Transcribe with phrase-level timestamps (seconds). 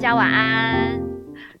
[0.00, 0.98] 大家晚安，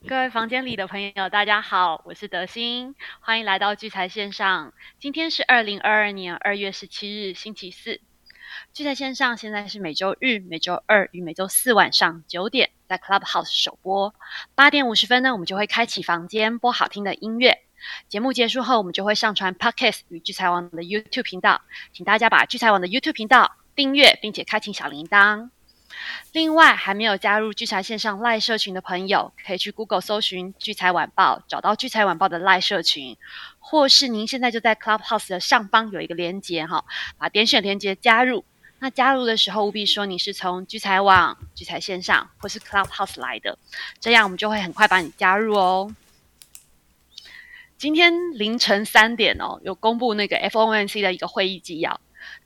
[0.08, 4.72] 各位房间里的朋友，大家好，我是德心，欢迎来到聚财线上。
[4.98, 8.00] 今天是二零二二年二月十七日，星期四。
[8.72, 14.14] 聚财线上现在是每周日、每周二与每周四晚上九点在 Clubhouse 首播，
[14.54, 17.58] 八点五十分呢，我们就会开启房间播好听的音乐。
[18.08, 21.60] 节目结束后，我们就会上传 Podcast 与聚财网的 YouTube 频道，
[21.92, 25.50] 请大家把聚财网的 YouTube 频道订阅，并且开启小铃铛。
[26.32, 33.16] 另外，还没有加入聚财线上赖社群的朋友，可以去 Google 搜寻聚财晚报，找到聚财晚报的赖社群，
[33.58, 36.84] 或是您现在就在 Clubhouse 的上方有一个连接哈，
[37.18, 38.44] 把点选连接加入。
[38.78, 43.58] 那加入的时候务必说你是从聚财网、聚财线上或是 Clubhouse 来的，
[43.98, 45.94] 这样我们就会很快把你加入哦。
[47.76, 52.00] 今天凌晨三点哦，有公布那个 FOMC 的一个会议纪要。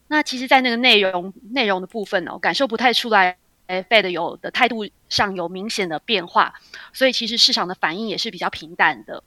[0.06, 6.54] 那其实，在那个内容内容的部分呢，感受不太出来，Fed 有的态度上有明显的变化，
[6.92, 9.24] 所以其实市场的反应也是比较平淡的。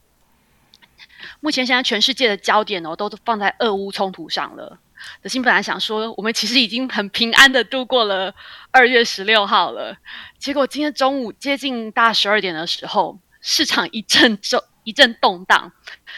[1.39, 4.79] 目前现在全世界的焦点哦，都放在俄乌冲突上了。
[5.21, 8.33] 德心本来想说，我们其实已经很平安的度过了
[8.71, 9.97] 二月十六号了，
[10.37, 15.71] 结果今天中午接近大十二点的时候，市场一阵震一阵动荡，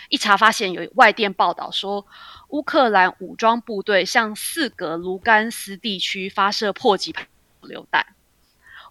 [0.09, 2.05] 一查发现有外电报道说。
[2.49, 7.13] 乌克兰武装部队向四个卢甘斯地区发射迫击
[7.61, 8.05] 榴弹，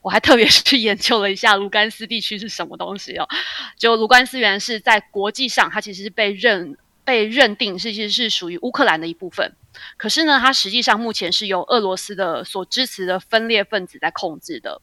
[0.02, 3.28] 我还特别去研究了一下卢甘斯地区是什么东西哦。
[3.76, 9.54] 就卢甘斯原是在国际上，它其实是被认被认定是其实是属于乌克兰的一部分。
[9.96, 14.80] 可是呢，它实际上目前是由俄罗斯的所支持的分裂分子在控制的。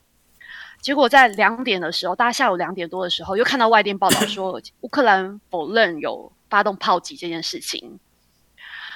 [0.81, 7.99] 结果在两点的时候，大家下午两点多的时候，又看到外电报道说 乌克兰否认有发动炮击这件事情。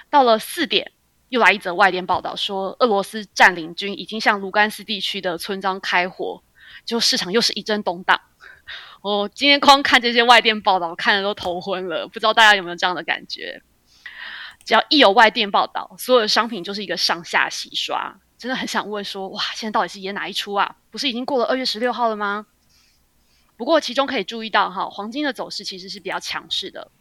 [0.09, 0.91] 到了四点，
[1.29, 6.43] 又来一则外电报道，说俄罗斯占领军已经向卢甘斯地区的村庄开火，
[6.85, 8.19] 就市场又是一阵动荡。
[9.01, 12.07] 我今天光看这些外电报道，看的都头昏了。
[12.07, 13.61] 不知道大家有没有这样的感觉？
[14.65, 18.19] 只要一有外电报道，所有的商品就是一个上下洗刷。
[18.37, 20.75] 真的很想问说，哇，现在到底是演哪一出啊？
[20.91, 22.45] 不是已经过了二月十六号了吗？
[23.57, 26.91] 不过其中可以注意到，哈，黄金的走势其实是比较强势的。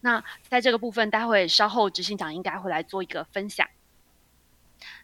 [0.00, 3.68] 那在这个部分，待会稍后执行长应该会来做一个分享。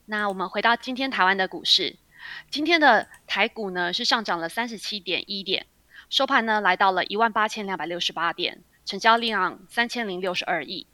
[0.06, 1.96] 那我们回到今天台湾的股市，
[2.50, 5.66] 今天的台股呢是上涨了三十七点一点，
[6.08, 10.86] 收盘呢来到了一万八千两百六十八点，成交量三千零六十二亿。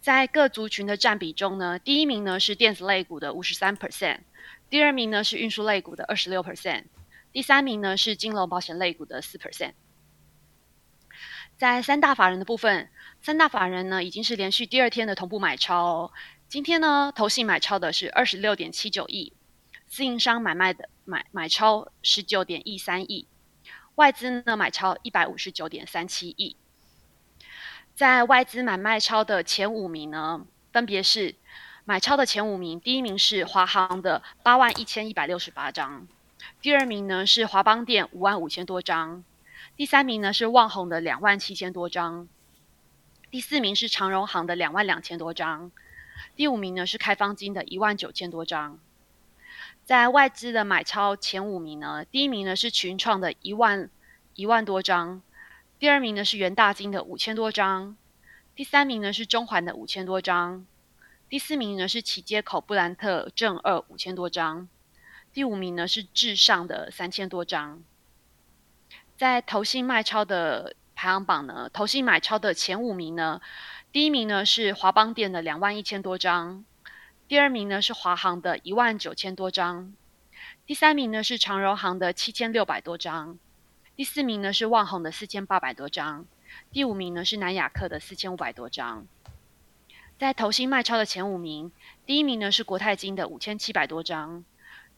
[0.00, 4.20] 在各族群的占比中呢，第一名呢是电子类股的五十三 percent，
[4.68, 6.84] 第二名呢是运输类股的二十六 percent，
[7.32, 9.72] 第三名呢是金融保险类股的四 percent。
[11.56, 12.90] 在三大法人的部分，
[13.22, 16.12] 三大法人呢已经是连续第二天的同步买超。
[16.48, 19.32] 今天呢，投信买超的是二十六点七九亿，
[19.86, 23.28] 自营商买卖的买买超十九点一三亿，
[23.94, 26.56] 外资呢买超一百五十九点三七亿。
[27.94, 31.36] 在外资买卖超的前五名呢，分别是
[31.84, 36.08] 买超的前五名，第一名是华航的八万一千一百六十八张，
[36.60, 39.22] 第二名呢是华邦电五万五千多张。
[39.76, 42.28] 第三名呢是旺宏的两万七千多张，
[43.28, 45.72] 第四名是长荣行的两万两千多张，
[46.36, 48.78] 第五名呢是开方金的一万九千多张。
[49.84, 53.90] 在外资的买超前五名呢，第一名呢是群创的一万
[54.36, 55.20] 一万多张，
[55.80, 57.96] 第二名呢是元大金的五千多张，
[58.54, 60.64] 第三名呢是中环的五千多张，
[61.28, 64.68] 第四名呢是起街口布兰特正二五千多张，
[65.32, 67.82] 第五名呢是至上的三千多张。
[69.16, 73.40] 在投信卖超的排行榜呢，投信买超的前五名呢，
[73.92, 76.64] 第一名呢是华邦店的两万一千多张，
[77.28, 79.94] 第二名呢是华航的一万九千多张，
[80.66, 83.38] 第三名呢是长荣行的七千六百多张，
[83.94, 86.26] 第四名呢是旺宏的四千八百多张，
[86.72, 89.06] 第五名呢是南亚科的四千五百多张。
[90.18, 91.70] 在投信卖超的前五名，
[92.04, 94.44] 第一名呢是国泰金的五千七百多张，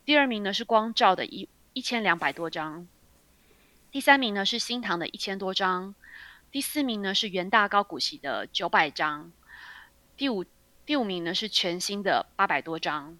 [0.07, 2.87] 第二名呢是光照的一一千两百多张。
[3.97, 5.95] 第三名呢是新塘的一千多张，
[6.53, 9.33] 第四名呢是元大高股息的九百张，
[10.19, 10.45] 第五
[10.85, 13.17] 第五名呢是全新的八百多张。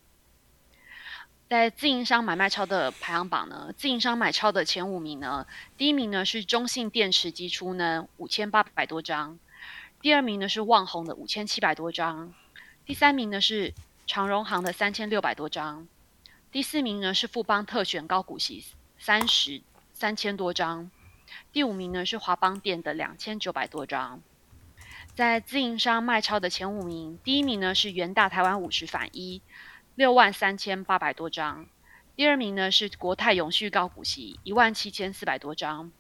[1.49, 5.47] 在自营商买卖超的排行榜呢，自营商买超的前五名呢，
[5.79, 9.39] 第一名呢是中信电池基出呢五千八百多张，
[10.03, 12.35] 第二名呢是旺宏的五千七百多张，
[12.85, 13.73] 第三名呢是
[14.07, 15.89] 长荣行的三千六百多张，
[16.53, 18.63] 第四名呢是富邦特选高股息
[18.99, 19.63] 三十。
[19.99, 20.91] 三千多张，
[21.55, 24.21] 第五名呢是华邦电的两千九百多张，
[25.15, 29.41] 在自营商卖超的前五名，第一名呢是元大台湾五十反一
[29.95, 31.67] 六万三千八百多张，
[32.15, 35.91] 第二名呢是国泰永续高股息一万七千四百多张，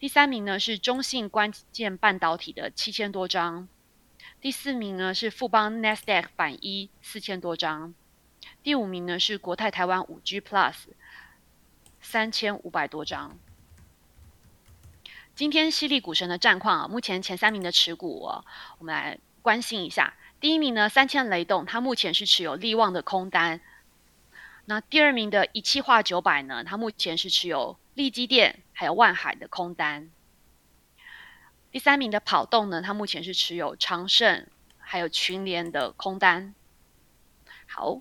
[0.00, 3.68] 第三名呢是中信关键半导体的七千多张，
[4.40, 7.94] 第四名呢是富邦 Nasdaq 反一四千多张，
[8.64, 10.74] 第五名呢是国泰台湾五 G Plus
[12.10, 13.36] 三千五百多张。
[15.34, 18.46] 今天犀利股神的战况啊，目前前三名的持股哦，
[18.78, 20.14] 我们来关心一下。
[20.40, 23.60] 第一名呢，三千雷动，它目前是持有利旺的空单。
[24.64, 30.08] 那第二名的一汽化九百呢，它目前是持有利基电还有万海的空单。
[31.70, 34.46] 第三名的跑动呢，它目前是持有长盛
[34.78, 36.54] 还有群联的空单。
[37.66, 38.00] 好，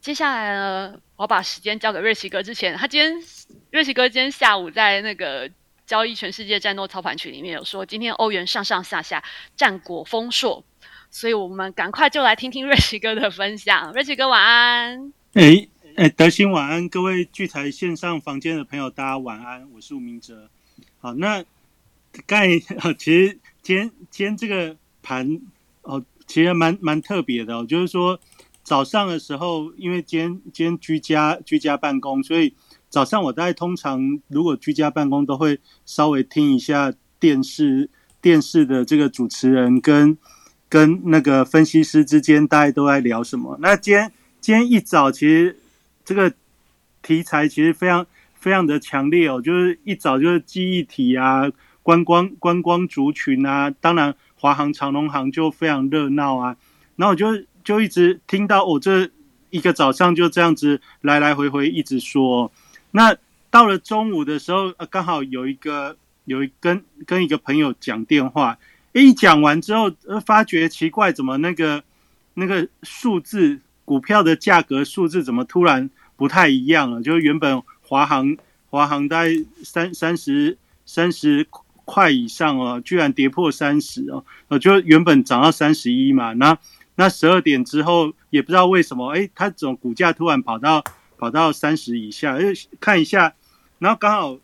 [0.00, 2.42] 接下来呢，我把时间交给瑞奇哥。
[2.42, 3.22] 之前他今天
[3.70, 5.48] 瑞奇哥今天下午在那个。
[5.84, 9.22] 交易全世界战斗操盘群里面有说，今天欧元上上下下，
[9.56, 10.64] 战果丰硕，
[11.10, 13.92] 所以我们赶快就来听听瑞奇哥的分享。
[13.92, 15.12] 瑞奇哥晚安。
[15.34, 20.48] 哎哎，德兴晚安，各位聚财线上房间的朋友，大家晚安，我是吴明哲。
[21.00, 21.44] 好，那
[22.26, 22.58] 刚才
[22.94, 25.42] 其实今天今天这个盘
[25.82, 28.18] 哦，其实蛮蛮特别的哦，就是说
[28.62, 32.54] 早上的时候，因为今天今居家居家办公，所以。
[32.92, 37.88] 早上我大概通常如果居家办公都会稍微听一下电视
[38.20, 40.18] 电视的这个主持人跟
[40.68, 43.56] 跟那个分析师之间大概都在聊什么。
[43.62, 44.12] 那今天
[44.42, 45.58] 今天一早其实
[46.04, 46.34] 这个
[47.00, 51.50] 题材其实非常非常的强烈哦，就是一早就是记忆体啊、
[51.82, 56.58] 观光观光族群啊，当然华航、长龙航就非常热闹啊。
[56.96, 57.28] 然后我就
[57.64, 59.10] 就一直听到我这
[59.50, 62.50] 一个早上就这样子来来回回一直说。
[62.90, 63.16] 那
[63.50, 68.58] 到了中午的时候，呃，刚好有一个有一跟跟一个朋友讲电话，
[68.92, 71.82] 一讲完之后，呃，发觉奇怪，怎么那个
[72.34, 77.02] 那个数字股票的价格数字怎么突然不太一样了？
[77.02, 78.36] 就原本华航
[78.70, 80.56] 华航在三三十
[80.86, 81.46] 三十
[81.84, 86.56] 块以上哦，居然跌破三十哦，呃，就原本涨到三十一嘛，那
[87.02, 90.84] 那十二点之后也不知道为什么，哎，它总股价突然跑到。
[91.18, 92.46] 跑到三十以下，就
[92.80, 93.32] 看一下，
[93.78, 94.38] 然后刚好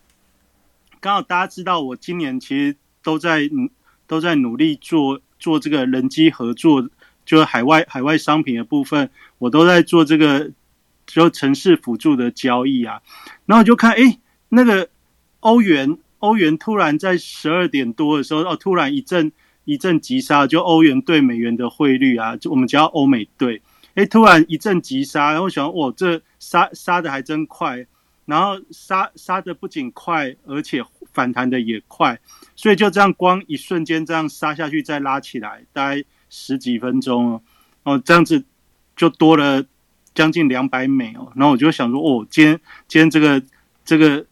[1.01, 3.49] 刚好大家知道，我今年其实都在
[4.07, 6.89] 都在努力做做这个人机合作，
[7.25, 9.09] 就是海外海外商品的部分，
[9.39, 10.51] 我都在做这个
[11.05, 13.01] 就城市辅助的交易啊。
[13.45, 14.17] 然后就看，哎，
[14.47, 14.87] 那个
[15.41, 19.33] 欧元欧元突然在十二点多的时候，哦，突然一阵
[19.69, 23.61] 一阵急杀，就欧元对美元的汇率啊，就我们叫欧美兑。
[23.93, 27.85] 哎，突然一阵急杀，然后想，哇，这杀杀的还真快，
[28.25, 30.83] 然后杀杀的不仅快，而且
[31.13, 32.19] 反弹的也快，
[32.55, 37.41] 所以就这样，光一瞬间这样杀下去，再拉起来，大概十几分钟哦，
[37.83, 38.43] 哦，这样子
[38.95, 39.63] 就多了
[40.15, 43.43] 将近两百美哦，然后我就想说，哦，今天今天这个
[43.83, 44.25] 这个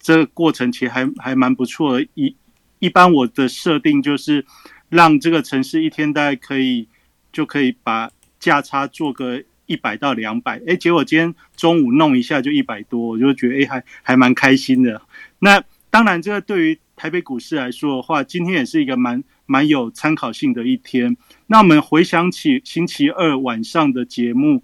[0.00, 2.34] 这个过程其实还还蛮不错的，一
[2.80, 4.44] 一般我的设定就是
[4.94, 6.88] 让这个城市一天大概可以
[7.32, 8.10] 就可以把。
[8.40, 15.00] 价差做个一百到两百，哎，结果今天中午弄一下就一百多，我就觉得哎，还还蛮开心的。
[15.38, 21.16] 那当然，这个对于台北股市来说的话，今天也是一个蛮蛮有参考性的一天。
[21.46, 24.62] 那我们回想起星期二晚上的节目，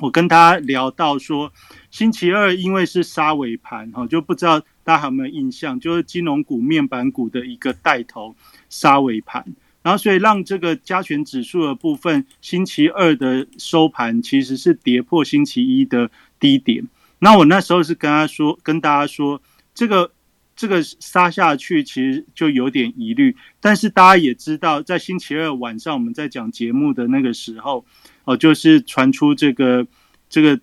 [0.00, 1.52] 我跟大家聊到说，
[1.92, 8.34] 星期二因为是杀尾盘，哈，就不知道大家有没有印象，就是金融股、面板股的一个带头
[8.68, 9.44] 杀尾盘。
[9.82, 16.88] 然后，所以让这个加权指数的部分，星期二的收盘其实是跌破星期一的低点。
[17.20, 19.40] 那我那时候是跟他说，跟大家说，
[19.74, 20.10] 这个
[20.56, 23.36] 这个杀下去其实就有点疑虑。
[23.60, 27.84] 但是大家也知道，在星期二晚上我们在讲节目的那个时候，
[28.24, 29.86] 哦，就是传出这个
[30.28, 30.58] 这个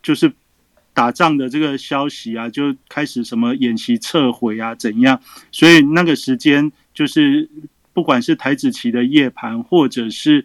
[0.00, 0.32] 就是
[0.94, 5.20] 打仗的这个消息啊，就开始什么演习撤回啊，怎样？
[5.50, 7.48] 所以那个时间就是。
[7.94, 10.44] 不管是台子期的夜盘，或者是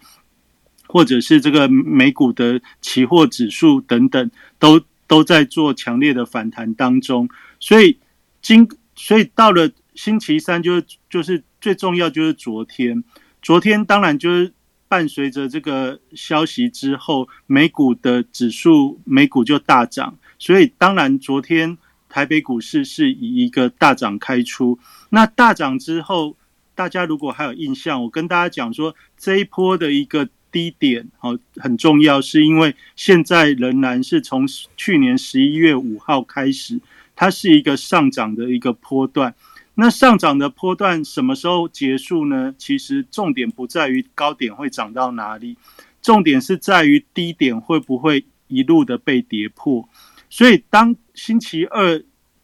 [0.88, 7.29] 或者是这个美股的期货指数等等，都都在做强烈的反弹当中。
[7.60, 8.00] 所以
[8.41, 13.03] 今所以到了星期三，就是就是最重要就是昨天，
[13.39, 14.51] 昨天当然就是
[14.88, 20.17] 伴随着这个消息之后，美股的指数美股就大涨。
[20.39, 21.77] 所以当然昨天
[22.10, 24.79] 台北股市是以一个大涨开出。
[25.12, 26.36] 那大涨之后。
[26.75, 36.79] 大家如果还有印象，我跟大家讲说，这一波的一个低点，好很重要，是因为现在仍然是从去年十一月五号开始，
[37.15, 39.33] 它是一个上涨的一个波段。
[39.75, 42.53] 那上涨的波段什么时候结束呢？
[42.57, 45.57] 其实重点不在于高点会涨到哪里，
[46.01, 49.89] 重点是在于低点会不会一路的被跌破。
[50.29, 52.03] 所以当星期二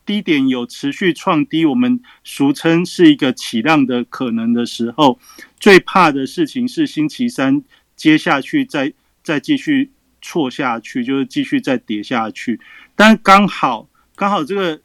[0.10, 5.20] 低点有持续创低，我们俗称是一个起浪的可能的时候，
[5.60, 7.62] 最怕的事情是星期三
[7.96, 12.60] 接下去再再继续错下去，就是继续再跌下去。
[12.96, 14.82] 但刚好刚好这个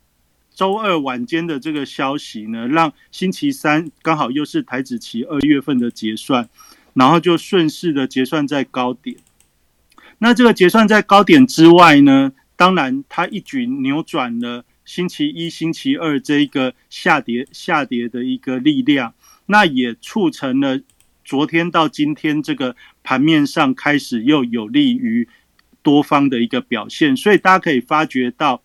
[0.55, 6.47] 周二晚间的这个消息呢，让星期三刚好又是台子期二月份的结算，
[6.93, 9.17] 然后就顺势的结算在高点。
[10.19, 14.67] 那这个结算在高点之外呢，当然它一举扭转了。
[14.85, 19.15] 星期一、星期二这一个下跌、下跌的一个力量，
[19.47, 20.81] 那也促成了
[21.25, 25.27] 昨天到今天这个盘面上开始又有利于
[25.83, 27.17] 多方的一个表现。
[27.17, 28.63] 所以大家可以发觉到，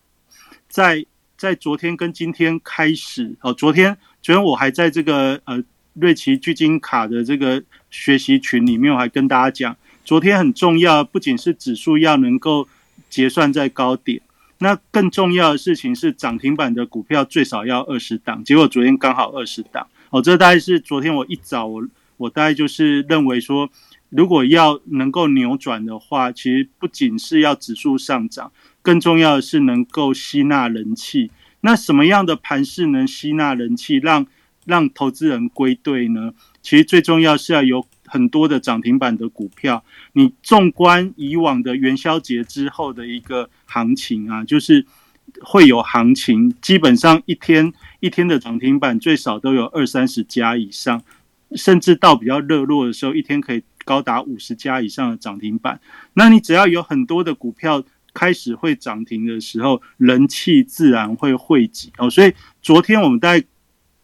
[0.68, 5.62] 在在昨天跟今天开始，哦，昨天昨天我还在这个呃
[5.94, 12.68] 瑞奇巨金卡的这个学习群里面，我还跟大家讲，昨天很重要，不仅是指数要能够
[13.08, 14.20] 结算在高点。
[14.60, 19.88] 那更重要的事情是涨停板的股票最少要二十档，结果昨天刚好二十档。
[20.10, 21.82] 哦，这大概是昨天我一早我
[22.18, 23.70] 我大概就是认为说，
[24.10, 28.52] 如果要能够扭转的话，其实不仅是要指数上涨，
[28.82, 31.30] 更重要的是能够吸纳人气。
[31.62, 34.26] 那什么样的盘势能吸纳人气，让
[34.66, 36.32] 让投资人归队呢？
[36.60, 37.86] 其实最重要是要有。
[38.10, 44.84] 很多的涨停板的股票，你纵观以往的元宵节之后的一个行情啊，就是
[45.40, 51.00] 会有行情，基本上一天一天的涨停板最少都有二三十家以上，
[51.52, 55.80] 甚至到比较热络的时候，一天可以高达五十家以上的涨停板。
[56.14, 62.10] 那你只要有很多的股票开始会涨停的时候，人气自然会汇集哦。
[62.10, 63.44] 所以昨天我们在。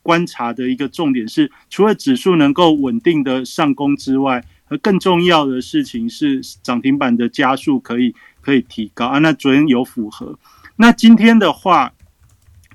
[0.07, 9.19] 观察的一个重点是，除了指数能够稳定的上攻之外，而更重要的事情是涨停板的加速可以可以提高啊。
[9.19, 10.39] 那昨天有符合，
[10.77, 11.93] 那今天的话，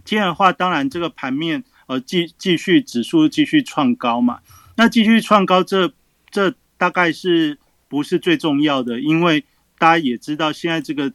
[0.03, 4.39] 今天的话，当然这个盘面呃继继续指数继续创高嘛。
[4.75, 5.93] 那继续创高，这
[6.29, 7.57] 这大概是
[7.87, 8.99] 不是最重要的？
[8.99, 9.45] 因为
[9.77, 11.13] 大家也知道，现在这个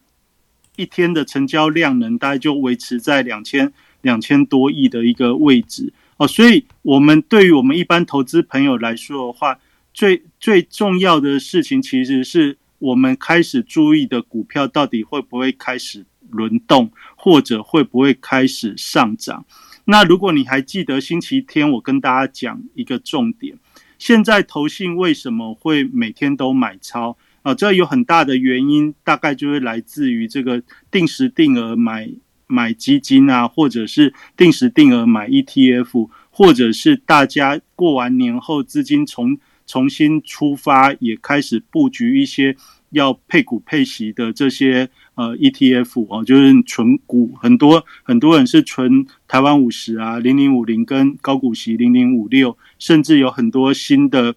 [0.77, 3.71] 一天的成交量能大概就维持在两千
[4.01, 5.93] 两千多亿的一个位置。
[6.17, 9.59] 哦，所以我们对于我们一般投资朋友来说的话，
[9.93, 19.45] 最最重要的事情，其实是我们开始注意的股票到底会不会开始轮动，或者会不会开始上涨。
[19.85, 23.55] 那如果你还记得星期天我跟大家讲一个重点，
[23.99, 27.53] 现在投信为什么会每天都买超啊？
[27.53, 32.09] 这有很大的原因，大概就是来自于这个定时定额买。
[32.47, 42.55] 买基金啊，或者是定时定额买 ETF，或者是大家过完年后资金重重新出发，也开始布局一些
[42.91, 54.33] 要配股配息的这些呃 ETF 哦，就是存股，很多很多人是存台湾五十啊、零零五零跟高股息零零五六，甚至有很多新的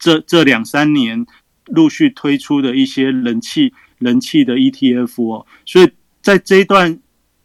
[0.00, 1.24] 这这两三年
[1.66, 5.88] 陆续推出的一些人气人气的 ETF 哦，所以
[6.20, 6.98] 在这一段。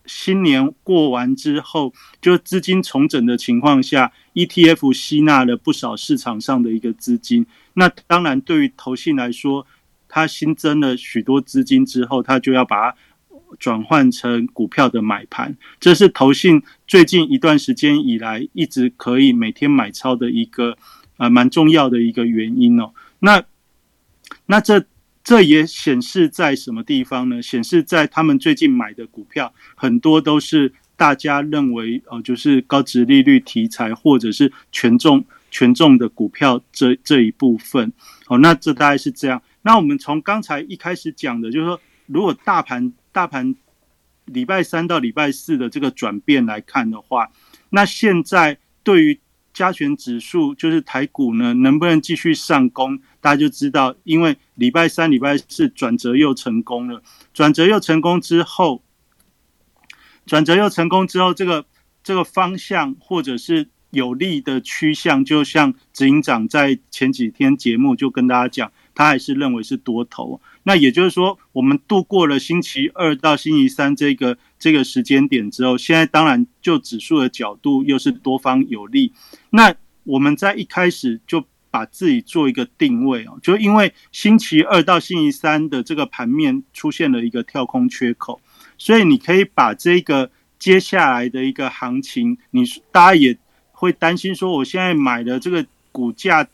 [0.09, 7.45] 新年过完之后，就资金重整的情况下，ETF 吸纳了不少市场上的一个资金。
[7.75, 9.67] 那当然，对于投信来说，
[10.07, 12.97] 它新增了许多资金之后，它就要把它
[13.59, 15.55] 转换成股票的买盘。
[15.79, 20.75] 这是投信最近一段时间以来一直可以每天买超的一个
[21.17, 22.93] 啊蛮重要的一个原因哦。
[23.19, 23.43] 那
[24.47, 24.83] 那这。
[25.29, 27.39] 这也显示在什么地方呢？
[27.39, 37.93] 显示在他们最近买的股票很多都是大家认为哦，就是高值利率题材或者是权重权重的股票这这一部分
[38.25, 38.39] 哦。
[38.39, 39.39] 那这大概是这样。
[39.61, 43.53] 那我们从刚才一开始讲的，就是说，如果大盘大盘
[44.25, 47.29] 礼拜三到礼拜四的这个转变来看的话，
[47.69, 49.19] 那现在对于
[49.59, 52.97] 加权指数就是台股呢，能不能继续上攻？
[53.19, 57.03] 大家就知道，因为礼拜三、礼拜四转折又成功了。
[57.33, 58.81] 转折又成功之后，
[60.25, 61.65] 转折又成功之后，这个
[62.01, 70.39] 这个方向或者是有利的趋向，就像执行长在前几天节目就跟大家讲，他还是认为是多头。
[70.63, 79.11] 那也就是说，我们度过了星期二到星期三这个这个时间点之后，现在当然就指数的角度又是多方有利。
[79.49, 81.45] 那我们在一开始就。
[81.71, 88.41] 把自己做一个定位哦，就因为星期二到星期三的这个盘面出现了一个跳空缺口，
[88.75, 93.37] 所以你可以把这个接下来的一个行情，你大家也
[93.71, 96.47] 会担心说，我现在买的这个股价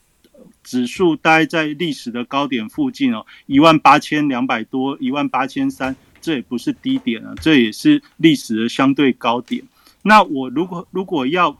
[0.66, 5.96] 指数待在历史的高点附近哦，一万八千两百多，一万八千三。
[6.20, 9.64] 这也不是低点啊，这也是历史的相对高点。
[10.02, 11.58] 那我如果如果要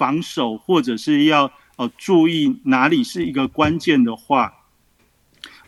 [0.00, 4.54] 防守，或者是要呃注意哪里是一个关键的话，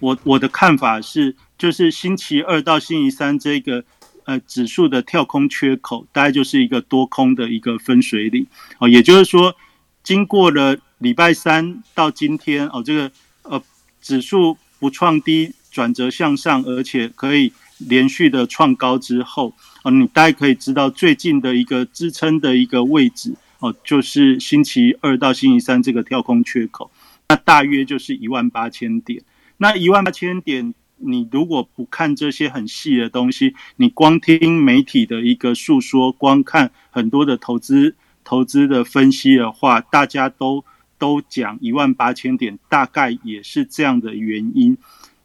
[0.00, 3.84] 我我的看法是，就是星期二到星期三这个
[4.24, 8.46] 呃指数的跳空缺口，大概就是一个多空的一个分水岭
[8.78, 9.54] 哦，也就是说，
[10.02, 13.12] 经过了礼拜三到今天哦，这个
[13.42, 13.62] 呃
[14.00, 15.52] 指数不创低。
[15.72, 26.90] 转折向上，而且可以连续的创高之后，哦，你大概可以知道最近的一个支撑的一个位置，哦，就是星期二到星期三这个跳空缺口，
[27.28, 29.22] 那大约就是一万八千点。
[29.58, 40.64] 那一万八千点，你如果不看这些很细的东西，你光听媒体的一个诉说，光看很多的投资投资的分析的话，大家都
[40.98, 44.76] 都讲一万八千点，大概也是这样的原因。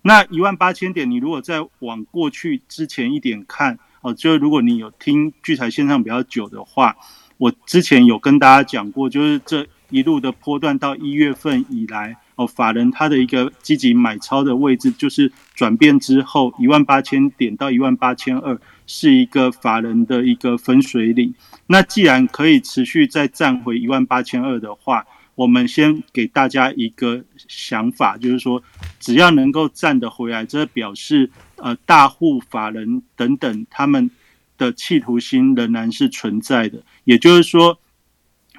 [0.04, 6.96] 那一万八千点，你如果再往过去之前一点看哦，就如果你有听聚财线上比较久的话，
[7.38, 21.34] 我之前有跟大家讲过，就是这一路的波段到一月份以来哦，法人他的一个积极买超的位置，就是转变之后一万八千点到一万八千二是一个法人的一个分水岭。
[21.68, 28.62] 那既然可以持续再站回一万八千二的话，我们先给大家一个想法，就是说，
[29.00, 34.10] 只要能够站得回来，这表示呃大户法人等等他们
[34.58, 36.84] 的企图心仍然是存在的。
[37.04, 37.80] 也就是说，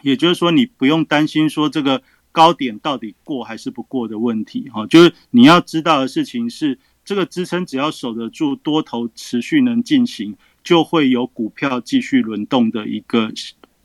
[0.02, 2.02] 也就是说，你不用担心说这个
[2.32, 4.86] 高点到底过还是不过的问题哈。
[4.86, 13.32] 就是你要知道的事情是，这个支撑只要守得住，多头持续能进行，就会有股票继续轮动的一个。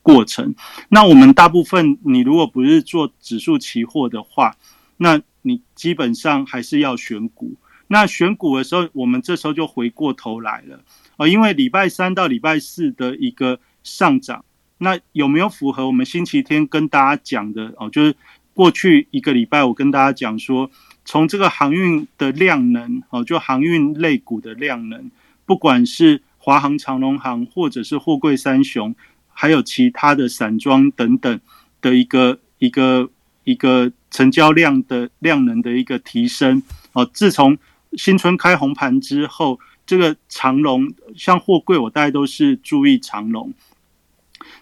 [0.05, 0.53] 过程，
[0.89, 4.57] 那我们大部分，你如果不是做指数期货的话，
[4.97, 7.55] 那你基本上还是要选股。
[7.87, 10.83] 那选股的时候，我们这时候就回过头来了
[11.17, 14.43] 啊，因为礼拜三到礼拜四的一个上涨，
[14.77, 17.89] 那有没有符合我们星期天跟大家讲的哦？
[17.89, 18.15] 就是
[18.53, 20.69] 过去一个礼拜，我跟大家讲说，
[21.05, 25.11] 从这个航运的量能哦，就航运类股的量能，
[25.45, 28.95] 不管是华航、长龙航，或者是货柜三雄。
[29.35, 31.39] 还有其他的散装等等
[31.81, 33.09] 的一个一个
[33.45, 37.03] 一个成交量的量能的一个提升哦。
[37.11, 37.57] 自从
[37.93, 43.53] 新春开红盘之后，这个长龙像货柜，我大概都是注意长龙。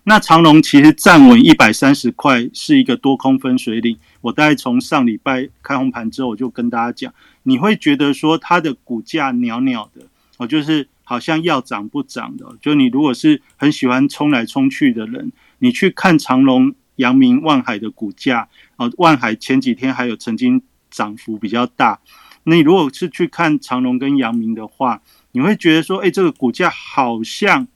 [0.03, 3.97] 那长龙其实站稳一百三十块是一个多空分水岭。
[4.21, 10.07] 我大概从上礼拜开红盘之后，我就跟大家讲，你会觉得说它的股价袅袅的，
[10.37, 10.87] 我就是。
[11.03, 21.99] 好像要涨不涨的，就你如果是很喜欢冲来冲去的人，你去看长隆、阳明、万海的股价，哦，万海前几天还有曾经涨幅比较大。
[22.43, 25.01] 那你如果是去看长隆跟阳明的话，
[25.31, 27.67] 你会觉得说，哎，这个股价好像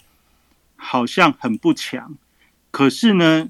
[0.75, 2.15] 好像很不强。
[2.71, 3.47] 可是呢，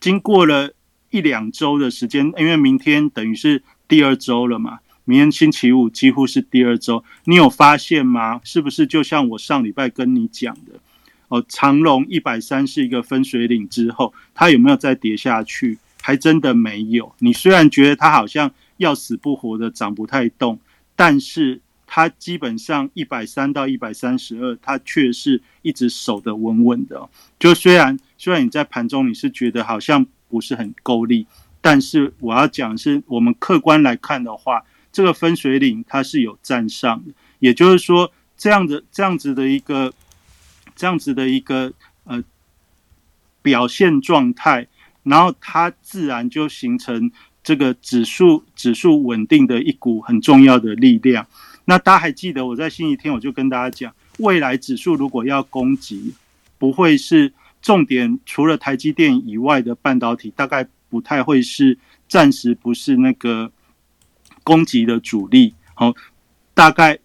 [0.00, 0.72] 经过了
[1.10, 4.80] 一两周的时间，因为明天等于是第二周了嘛。
[5.04, 8.40] 明天星期五几乎是第二周，你有发现吗？
[8.44, 10.80] 是不是就像我上礼拜跟你讲的？
[11.28, 15.78] 哦，长隆一百三是一个分水岭之后，它有没有再跌下去？
[16.00, 17.12] 还真的没有。
[17.18, 20.58] 你虽然觉得它好像要死不活的涨不太动，
[20.96, 27.08] 但是它基本上一百三到一百三十二，它却是一直守得稳稳的。
[27.38, 31.26] 就虽然虽然你在盘中你是觉得好像不是很够力，
[31.60, 34.64] 但是我要讲是我们客观来看的话。
[34.92, 39.94] 这个分水岭它是有站上的，也就是说，这样的这样子的一个
[40.74, 42.20] 这样子的一个呃
[43.40, 44.66] 表现状态，
[45.04, 47.12] 然后它自然就形成
[47.50, 51.26] 这个指数指数稳定的一股很重要的力量。
[51.64, 56.14] 那大家还记得我在星期天我就跟大家讲，未来指数如果要攻击，
[56.58, 63.50] 不会是重点，除了台积电以外的半导体，大概不太会是暂时不是那个。
[64.42, 65.94] 攻击的主力，好，
[66.54, 66.98] 大概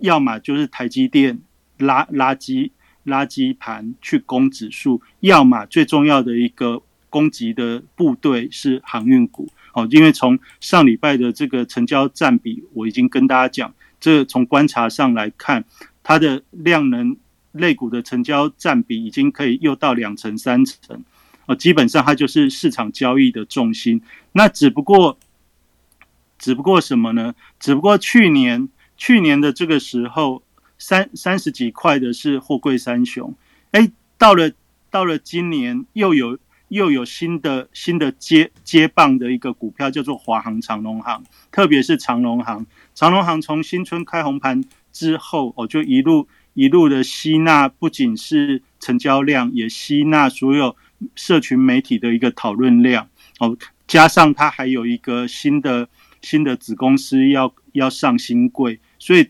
[0.00, 1.40] 要么就是台积电
[1.78, 2.70] 拉垃圾
[3.06, 15.64] 垃圾盘去攻指数，要么最重要的一个攻击的部队是航运股，哦，因为从上礼拜的这个成交占比，我已经跟大家讲，这从观察上来看，
[16.02, 17.16] 它的量能
[17.52, 21.04] 类股的成交占比已经可以又到两成三成，
[21.46, 25.18] 哦，基本上它就是市场交易的重心，那只不过。
[26.38, 27.36] 只不过什么呢？
[27.60, 30.42] 只不过去年去年的这个时候，
[30.76, 33.32] 三三十几块的是货柜三雄，
[33.70, 34.50] 哎，到了
[34.90, 36.36] 到了今年又有
[36.72, 50.74] 又有新的新的接接棒的一个股票叫做华航长龙航，特别是长龙航，长龙航从新春开红盘之后，哦，就一路一路的吸纳，不仅是成交量，也吸纳所有
[51.14, 53.06] 社群媒体的一个讨论量，
[53.38, 53.54] 哦，
[53.86, 55.86] 加上它还有一个新的
[56.22, 59.28] 新的子公司要要上新贵，所以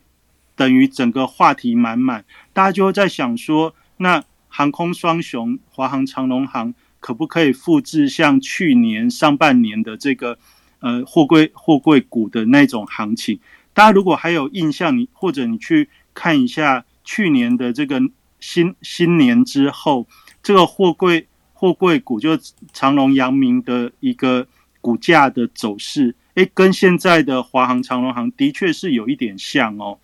[0.55, 10.39] 等于整个话题满满，大家就会在想说，那航空双雄华航、长龙航可不可以复制像去年上半年的这个
[10.79, 13.41] 呃货柜货柜股的那种行情？
[13.75, 18.01] 大家如果还有印象，你或者你去看一下去年的这个
[18.39, 20.07] 新新年之后，
[20.43, 22.39] 这个货柜货柜股就
[22.73, 24.47] 长隆、阳明的一个
[24.81, 29.99] 股价的走势，诶，跟现在的华航、长隆航的确是有一点像哦。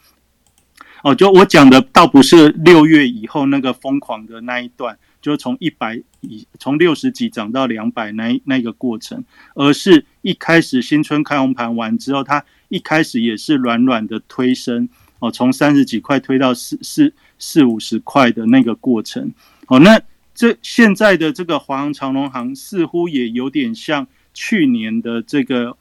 [1.04, 4.98] 哦，就我讲的倒不是六月以后那个疯狂的那一段，
[5.28, 9.22] 就从一百以从六十几涨到两百那那个过程，
[9.54, 12.44] 而是一开始新春开红盘完之后，它。
[12.70, 14.86] 一开始也是软软的推升
[15.20, 19.32] 哦，从三十几块推到四四四五十块的那个过程
[19.68, 19.98] 哦，那
[20.34, 25.78] 这现在的这个华航长隆行似乎也有点像去年的这个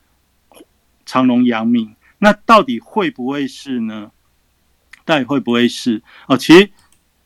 [1.06, 4.12] 长隆阳明，那到底会不会是呢？
[5.04, 6.38] 到底会不会是哦？
[6.38, 6.70] 其实，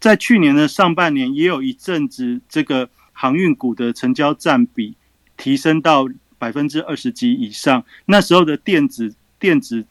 [0.01, 4.97] 在去年的上半年也有一阵子，这个航运股的成交占比
[5.37, 6.05] 提升到
[6.37, 9.15] 百分之二十几以上，那时候的电子。
[9.41, 9.83] 电子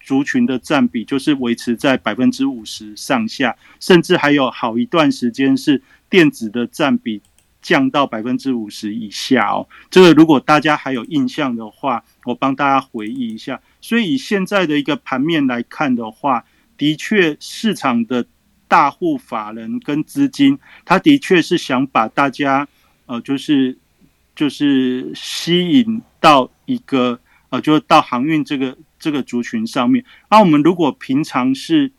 [0.00, 7.20] 族群的占比就是维持在百分之五十上下，甚至还有好一段时间是电子的占比
[7.60, 9.68] 降到百分之五十以下哦。
[9.90, 13.60] 这个如果大家还有印象的话，我帮大家回忆一下。
[13.82, 16.46] 所以以现在的一个盘面来看的话，
[16.78, 18.24] 的确市场的
[18.68, 22.68] 大户法人跟资金，他的确是想把大家
[23.06, 23.76] 呃，就是
[24.36, 27.18] 就是吸引到一个。
[27.50, 30.04] 呃，就到航运这个这个族群上面。
[30.28, 31.90] 那我们如果平常是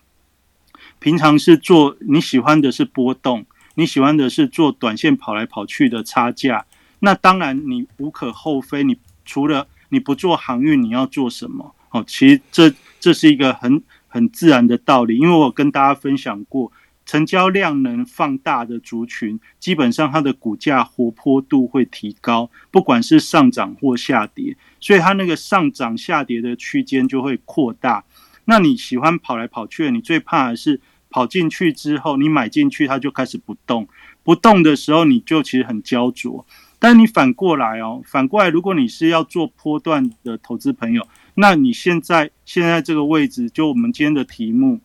[1.00, 6.68] 平常是做你喜欢的是波动，你喜欢的是做短线跑来跑去的差价，
[7.00, 8.84] 那当然你无可厚非。
[8.84, 11.74] 你除了你不做航运，你要做什么？
[11.90, 16.74] 哦，其实这这是一个很很自然的道理，因为我跟大家分享过。
[17.06, 28.04] 成交量能放大的族群，基本上它的股价活泼度会提高，不管是上涨或下跌，所以它那个上涨下跌的区间就会扩大。
[28.46, 33.88] 那你喜欢跑来跑去，你最怕的是跑进去之后，你买进去它就开始不动，
[34.22, 36.46] 不动的时候你就其实很焦灼。
[36.78, 41.08] 但你反过来哦，反过来，如果你是要做波段的投资朋友，
[41.42, 44.82] 那你现在现在这个位置，就我们今天的题目。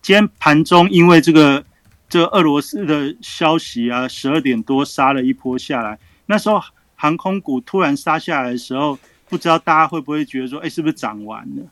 [0.00, 1.62] 今天盘中因为这个
[2.08, 5.98] 这个俄罗斯的消息啊，十二点多杀了一波下来。
[6.24, 6.58] 那时候
[6.94, 11.62] 航空股突然杀下来的时候，不知道大家会不会觉得说，哎，是不是涨完了？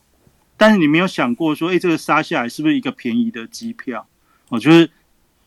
[0.58, 4.06] 但是你没有想过说，哎，这个杀下来是不是一个便宜的机票？
[4.50, 4.92] 我觉得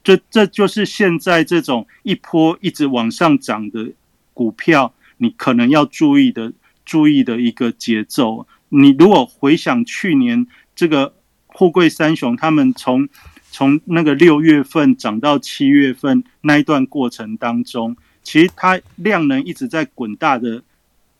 [0.03, 3.91] 这这就是现在这种一波一直往上涨的
[4.33, 6.51] 股票，你可能要注意的
[6.85, 8.47] 注意的一个节奏。
[8.69, 11.15] 你如果回想去年这个。
[11.55, 13.07] 富贵三雄，他们从
[13.51, 20.63] 从那个六月份涨到七月份那一段过程当中，其实它量能一直在滚大的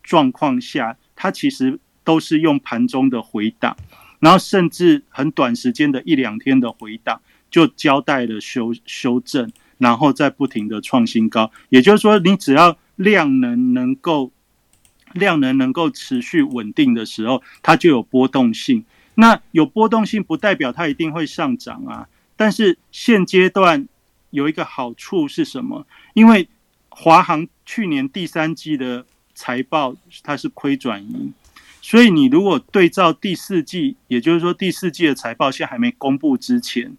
[0.02, 3.78] 状况下，它其实都是用盘中的回档，
[4.20, 7.22] 然后甚至很短时间的一两天的回档，
[7.52, 11.52] 就交代了修修正，然后再不停的创新高。
[11.70, 14.32] 也就是说，你只要量能能够
[15.14, 18.84] 量能能够持续稳定的时候，它就有波动性。
[19.16, 23.88] 那有波动性不代表它一定会上涨啊，但是现阶段
[24.32, 25.86] 有一个好处是什么？
[26.14, 26.48] 因为
[26.90, 31.32] 华航去年第三季的财报它是亏转盈，
[31.82, 36.96] 所以你如果对照第四季，也就是说第四季的财报现在还没公布之前，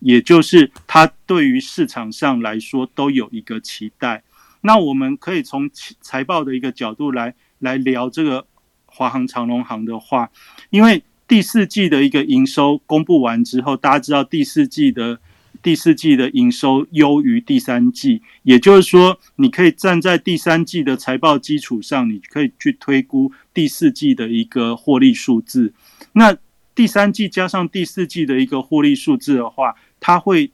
[0.00, 4.24] 也就是它对于市场上来说都有一个期待。
[4.62, 5.70] 那我们可以从
[6.00, 8.46] 财报的一个角度来来聊这个
[8.84, 10.30] 华航、长龙航的话，
[10.68, 11.02] 因为。
[11.28, 15.18] 第四季的一个营收公布完之后，大家知道第四季的
[15.62, 25.72] 第四季的营收优于第三季，也就是说，你可以站在第三季的财报基础上，你可以去推估第四季的一个获利数字。
[26.12, 26.36] 那
[26.74, 30.50] 第三季加上第四季的一个获利数字的话，它会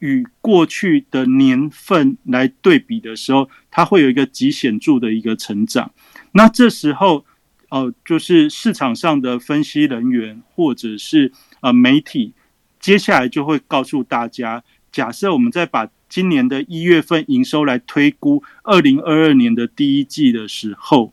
[0.00, 5.90] 与过去的年份来对比的时候，它会有一个极显著的一个成长。
[6.32, 7.24] 那这时候。
[7.72, 12.32] 哦，就是市场上的分析人员或者是呃媒体，
[12.80, 21.12] 接下来就会告诉大家，假设我们在把今年的一月份营收来推估二零二二年的第一季的时候，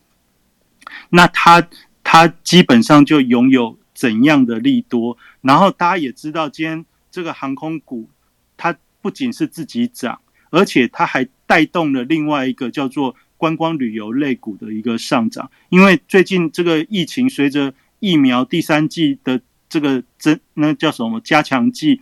[1.10, 1.70] 那它
[2.04, 5.16] 它基本上就拥有怎样的利多。
[5.42, 8.10] 然后大家也知道，今天这个航空股
[8.58, 15.50] 它不仅是自己涨，而且它还带动了另外一个叫做观光旅游类股的一个上涨。
[15.69, 22.00] 因为最近这个疫情随着疫苗第三季的这个增，那叫什么加强剂，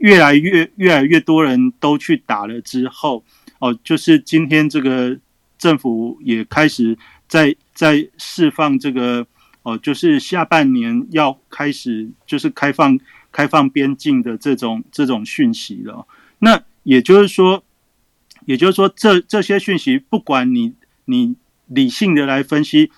[0.00, 3.22] 越来越越来越多人都去打了之后，
[3.60, 5.18] 哦，就是今天这个
[5.58, 6.98] 政府也开始
[7.28, 9.26] 在在释放这个。
[9.64, 12.98] 哦，就是下半年要开始就是开放
[13.30, 16.06] 开放边境的这种这种讯息了。
[16.38, 17.62] 那也就是说，
[18.48, 20.72] 也就是说，这这些讯息，不管你
[21.04, 22.90] 你理性的来分析，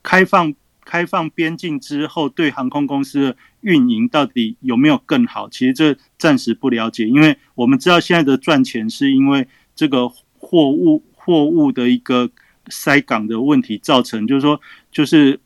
[0.00, 5.48] 开放开放边境之后，对航空公司的运营到底有没有更好？
[5.48, 12.30] 其实这暂时不了解，因为我们知道现在的赚钱是因为这个货物货物的一个
[12.68, 14.60] 塞港的问题造成，就是说
[14.92, 15.40] 就是。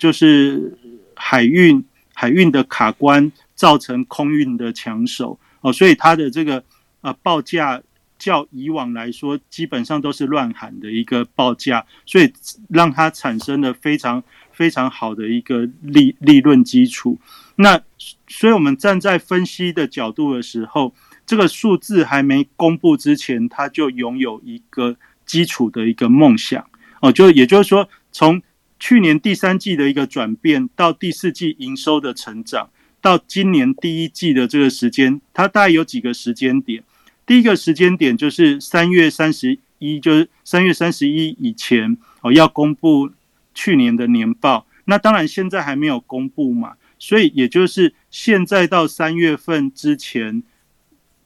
[0.00, 0.78] 就是
[1.14, 6.64] 海运海运的卡关造成空运的抢手哦，所以它的这个
[7.02, 7.82] 呃报价
[8.20, 12.32] 较以往来说，基本上都是乱喊的一个报价，所以
[12.68, 17.18] 让它产生了非常非常好的一个利利润基础。
[17.56, 17.80] 那
[18.28, 26.64] 所以我们站在分析的角度的时候，这个数字还没公布之前，它就拥有一个基础的一个梦想
[27.00, 28.42] 哦，就也就是说从。
[28.82, 32.70] 去年第三季的一个转变，到第四季营收的成长，
[33.02, 36.82] 到今年第一季的这个时间，它大概有几个时间点。
[37.30, 43.08] 第一个时间点就是三月三十一，就是三月三十一以前哦，要公布
[43.54, 44.66] 去年的年报。
[44.86, 50.42] 那当然现在还没有公布嘛，所以也就是现在到三月份之前，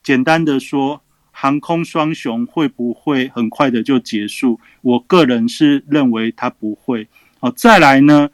[0.02, 4.60] 简单的说，航空双雄会不会很快的就结束？
[4.82, 7.08] 我个人是认为它不会。
[7.38, 8.28] 好，再来呢？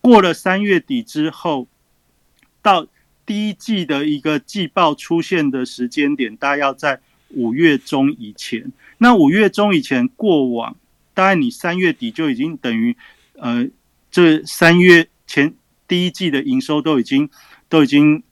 [0.00, 1.66] 过了三月底之后，
[2.62, 2.86] 到
[3.26, 7.00] 第一季的一个季报出现的时间点，大概要在
[7.30, 8.72] 五月中以前。
[8.98, 10.76] 那五月中以前过往，
[11.14, 12.96] 大概你三月底就已经等于，
[13.34, 13.68] 呃，
[14.10, 15.54] 这三月前
[15.86, 17.28] 第一季的营收都已经
[17.68, 18.22] 都已经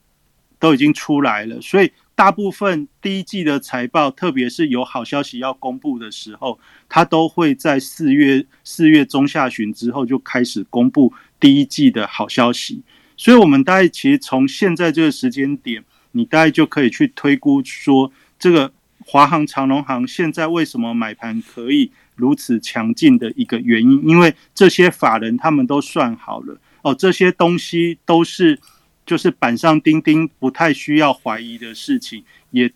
[0.58, 1.90] 都已经出来了，所以。
[2.16, 12.80] 大部分第一季的财报，特别是有好消息要公布的时候，它都会在四月四月中下旬之后就开始公布第一季的好消息。
[13.18, 18.72] 所以，我们大概其实从现在这个时间点，你大概就可以去推估说，这个
[19.06, 28.58] 华航、长龙航现在为什么买盘可以如此强劲的一个原因，因为这些法人他们都算好了哦，这些东西都是。
[29.06, 32.68] 就是板上钉钉，不太需要怀疑的事情，也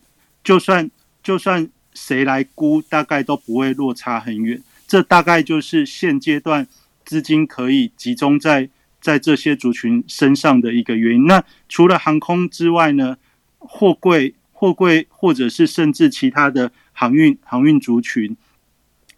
[0.45, 0.89] 就算
[1.25, 4.63] 就算谁来估，大概都不会落差很远。
[4.87, 6.65] 这大概就是现阶段
[7.05, 11.27] 资金可以集中在在这些族群身上的一个原因。
[11.27, 13.17] 那除了航空之外呢？
[13.59, 18.37] 货柜、货柜，或者是甚至其他的航运、航运族群，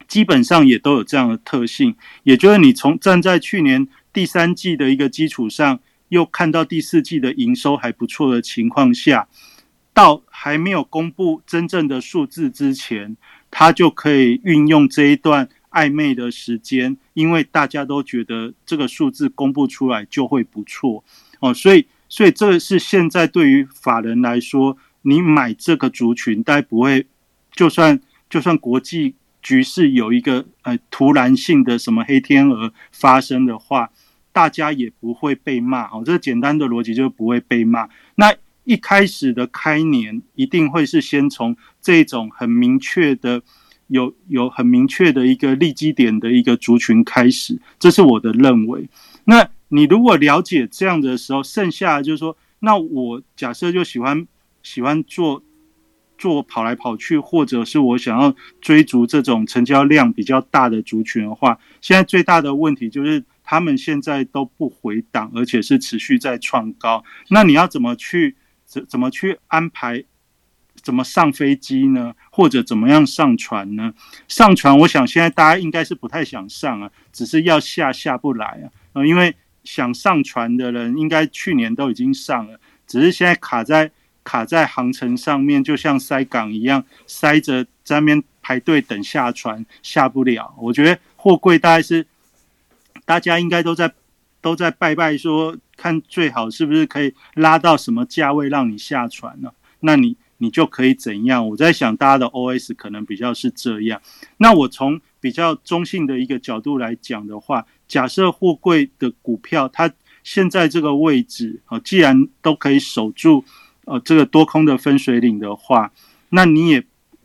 [0.07, 1.97] 基本上也都有这样的特性。
[2.23, 5.81] 也就是你从站在去年第三季的一个基础上。
[6.13, 9.27] 又看到第四季的营收还不错的情况下，
[9.95, 13.17] 到还没有公布真正的数字之前，
[13.51, 21.03] 他就可以运用这一段暧昧的时间，因为大家都觉得这个数字公布出来就会不错
[21.41, 27.07] 哦，所以，所以这是现在对于法人来说，你买这个族群，大概不会，
[27.53, 33.91] 就算就算国际局势有一个呃突然性的什么黑天鹅发生的话。
[34.35, 37.87] 大家也不会被骂哦，这个简单的逻辑就是不会被骂。
[38.15, 38.35] 那
[38.65, 43.43] 一开始的开年一定会是先从这种很明确的、
[43.89, 48.89] 有有很明确的一个利基点的一个族群开始，这是我的认为。
[49.25, 54.27] 那你如果了解这样的时候，剩下就是说，那我假设就喜欢
[54.63, 55.43] 喜欢做
[56.19, 63.25] 做跑来跑去，或者是我想要追逐这种成交量比较大的族群的话，现在最大的问题就是。
[63.45, 67.05] 他们现在都不回档，而且是持续在创高。
[67.29, 70.05] 那你要怎么去怎怎么去安排？
[70.81, 72.15] 怎么上飞机呢？
[72.31, 73.93] 或者怎么样上船呢？
[74.29, 78.71] 上船，我想现在大家应该是不太想上啊，只是要下下不来啊。
[78.95, 83.91] 呃，因为想上船的人，应该去年都已经上了，只是现在卡在
[84.25, 90.55] 卡在航程上面，就像塞港一样，塞着在那边排队等下船，下不了。
[90.59, 92.07] 我觉得货柜大概是。
[93.05, 93.93] 大家应该都在
[94.41, 99.51] 都在拜拜，说看最好是不是可以拉到什么价位让你下船呢？
[99.81, 101.47] 那你你就可以怎样？
[101.49, 104.01] 我在想，大家的 OS 可能比较是这样。
[104.37, 113.45] 那我从比较中性的一个角度来讲的话，假设货柜的股票它现在这个位置哦，既然都可以守住
[113.85, 115.93] 呃这个多空的分水岭的话，
[116.31, 116.85] 那你也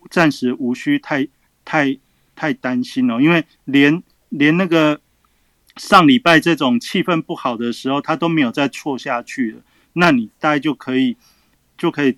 [0.10, 1.28] 暂时无需太
[1.63, 1.98] 太
[2.36, 5.00] 太担心哦，因为连连那个
[5.76, 9.62] 上礼拜这种气氛不好的时候，它都没有再错下去了，
[9.93, 11.15] 那你大概就可以
[11.78, 12.17] 就可以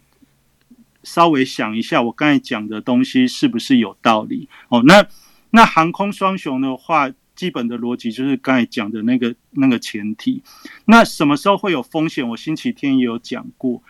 [1.04, 4.84] 稍微想一下，我刚才讲的东西是不是有道理哦？
[4.86, 5.06] 那
[5.52, 7.12] 那航空双雄的话。
[7.36, 10.44] 基本的逻辑就是刚才讲的那个那个前提。
[10.84, 12.28] 那什么时候会有风险？
[12.28, 13.82] 我星期天也有讲过，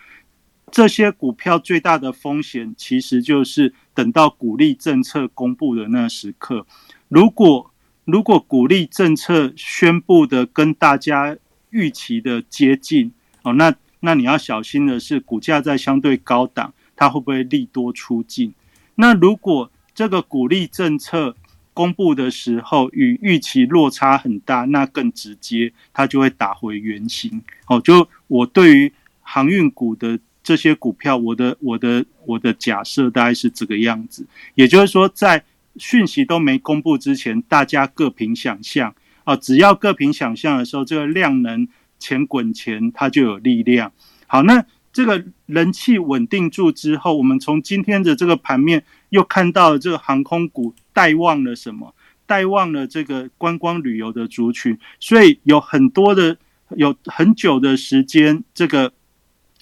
[0.72, 6.66] 这些股票最大的风险其实就是等到股利政策公布的那时刻。
[7.08, 7.70] 如果
[8.04, 11.36] 如果鼓励政策宣布的跟大家
[11.70, 18.52] 预期的接近哦，那那你要小心的是，股价在相对高档，它会不会利多出尽？
[18.94, 21.36] 那如果这个鼓励政策，
[21.72, 27.42] 公布的时候与预期落差很大，那更直接，它就会打回原形。
[27.66, 34.26] 哦，就我对于航运股的这些股票，我的我的我的假设大概是这个样子。
[34.54, 35.44] 也就是说，在
[35.76, 39.36] 讯息都没公布之前，大家各凭想象啊。
[39.36, 43.92] 只要各凭想象的时候，这个量能钱滚钱，它就有力量。
[44.26, 50.74] 好，那这个人气稳定住之后，我们从今天的这个盘面又看到这个航空股。
[50.92, 51.94] 带旺了什么？
[52.26, 56.36] 带旺了这个观光旅游的族群，所以有很多的
[56.76, 58.92] 有很久的时间，这个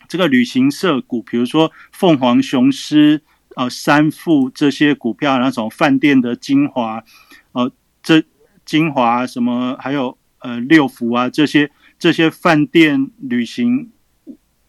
[0.08, 3.20] 这个旅行社股，比如说凤凰雄狮、
[3.54, 7.04] 呃三富这些股票，那种饭店的精华，
[7.52, 7.70] 呃
[8.02, 8.24] 这
[8.64, 13.90] 精华什么，还有呃六福啊这些这些饭店旅行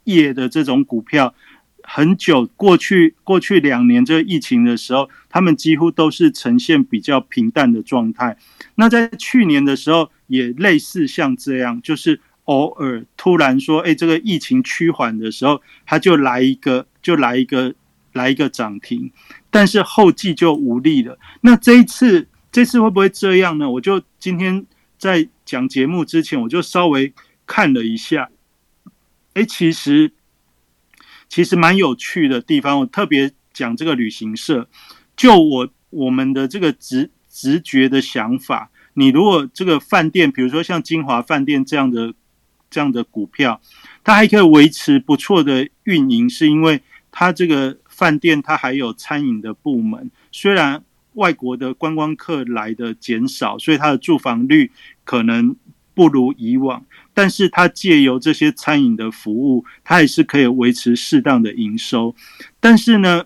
[0.04, 1.34] 业的这种股票。
[1.82, 8.38] 很久过去，过去两年这个疫情的时候，他们几乎都是呈现比较平淡的状态。
[8.76, 17.76] 那在去年的时候，也类似像这样，就是偶尔突然说，哎，这个疫情趋缓的时候，它就来一个，就来一个，
[18.14, 19.12] 来一个涨停，
[19.52, 21.20] 但是后继就无力了。
[21.42, 23.70] 那这一次，这次会不会这样呢？
[23.70, 24.66] 我就今天
[24.98, 27.14] 在讲节目之前，我就稍微
[27.46, 28.30] 看了一下，
[29.34, 30.14] 哎，其实。
[31.32, 34.68] 其实蛮有趣的地方，我特别讲这个旅行社。
[35.16, 42.16] 就我我们的这个直直觉的想法，你如果这个饭店，比如说像金华饭店这样的
[42.70, 43.60] 这样的股票，
[44.04, 50.10] 它还可以维持不错的运营，是因为它这个饭店它还有餐饮的部门。
[50.32, 54.72] 虽然外国的观光客来的减少，所以它的住房率
[55.04, 55.56] 可能
[55.94, 56.86] 不如以往。
[57.14, 62.16] 但是它借由这些餐饮的服务，它也是可以维持适当的营收。
[62.62, 63.26] 但是呢，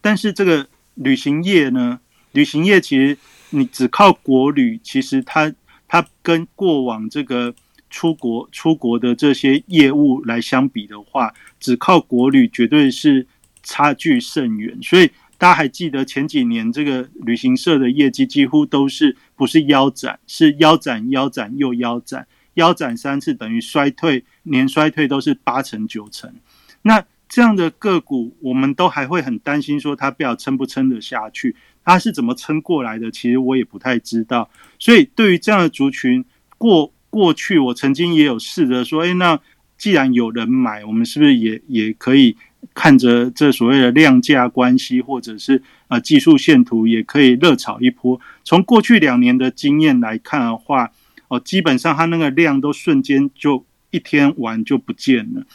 [0.00, 2.00] 但是这个旅行业呢，
[2.32, 3.16] 旅行业其实
[3.50, 5.52] 你只靠国旅，其实它
[5.86, 7.54] 它跟过往这个
[7.90, 13.26] 出国出国的这些业务来相比的话，只靠国旅绝对是
[13.62, 14.78] 差距甚远。
[14.80, 22.26] 所以大家还记得前几年这个旅行社的业绩几乎都是不是腰斩，是腰斩腰斩又腰斩。
[22.54, 26.34] 腰斩三次等于衰退，年衰退都是八成九成。
[26.82, 31.54] 那这样的个股，我们都还会很担心，说它不要撑不撑得下去？
[31.84, 33.08] 它是怎么撑过来的？
[33.10, 34.50] 其实我也不太知道。
[34.80, 36.24] 所以对于这样的族群，
[36.58, 39.38] 过过去我曾经也有试着说，哎，那
[39.76, 42.36] 既然有人买，我们是不是也也可以
[42.72, 48.18] 看着这所谓的量价关系，或者是呃技术线图，也可以热炒一波？
[48.44, 50.90] 从过去两年的经验来看的话。
[51.32, 55.46] 哦，基本上它那个量都瞬间就一天完就不见了。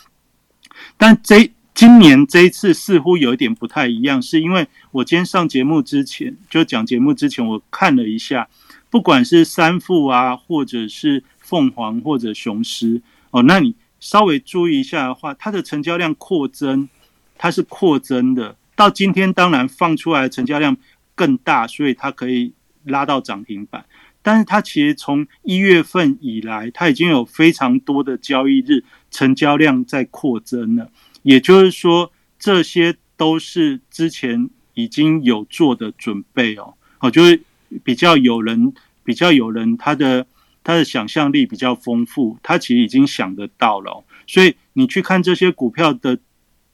[0.95, 8.47] 但这今年这一次似乎有一点不太一样，是因为我今天上节目之前就讲节目之前，我看了一下，
[8.89, 16.89] 不管是三富啊，或者是凤凰或者雄狮，哦，那你稍微注意一下的话，它的成交量扩增，
[17.37, 18.57] 它是扩增的。
[18.75, 20.75] 到今天当然放出来成交量
[21.13, 22.51] 更大，所以它可以
[22.83, 23.85] 拉到涨停板。
[24.21, 30.89] 但是它其实从一月份以来，它已经有非常多的交易日成交量在扩增了。
[31.21, 36.73] 也就是说，这些都是之前已经有做的准备哦。
[36.99, 37.39] 哦，就是
[37.83, 38.73] 比较有人，
[39.03, 40.25] 比较有人，他的
[40.65, 44.03] 他的想象力比较丰富，他其实已经想得到了。
[44.27, 46.19] 所以你去看这些股票的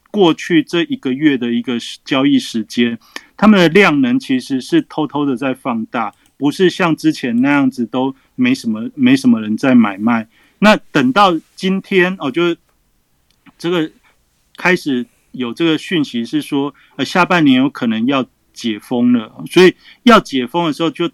[0.09, 2.97] 过去这一个月的一个交易时间，
[3.37, 6.15] 他们的量能其实是偷偷的在放大。
[6.37, 10.27] 不是像之前那样子都没什么没什么人在买卖，
[10.57, 12.57] 那等到今天哦，就是
[13.59, 13.91] 这个
[14.55, 21.11] 开始有这个讯息是说，呃，下半年有可能要解封了，所以要解封的时候就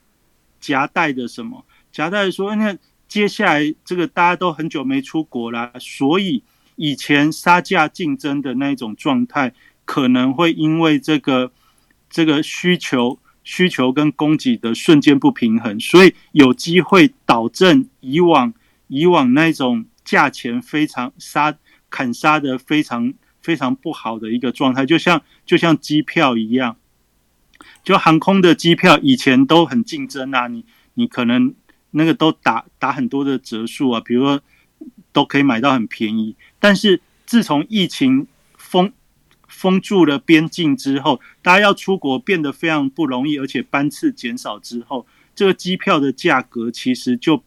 [0.61, 1.65] 夹带着什么？
[1.91, 2.77] 夹带说，那
[3.07, 6.43] 接下来这个大家都很久没出国啦，所以
[6.75, 9.53] 以前杀价竞争的那一种状态，
[9.85, 11.51] 可能会因为这个
[12.09, 18.53] 这个需求需求跟供给的瞬间不平衡，所以有机会导正以往
[18.87, 21.57] 以往那种价钱非常杀
[21.89, 26.75] 砍杀的非常非常不好的一个状态，就像就像机票一样，
[27.83, 31.55] 就航空的机票以前都很竞争啊，你你可能。
[31.91, 34.41] 那个都打打很多的折数啊，比如说
[35.11, 36.35] 都可以买到很便宜。
[36.59, 38.27] 但是自从疫情
[38.57, 38.91] 封
[39.47, 47.43] 封住了边境之后，大家要出国变得非常不容易，而且班次减少之后，这个机票的价格其实就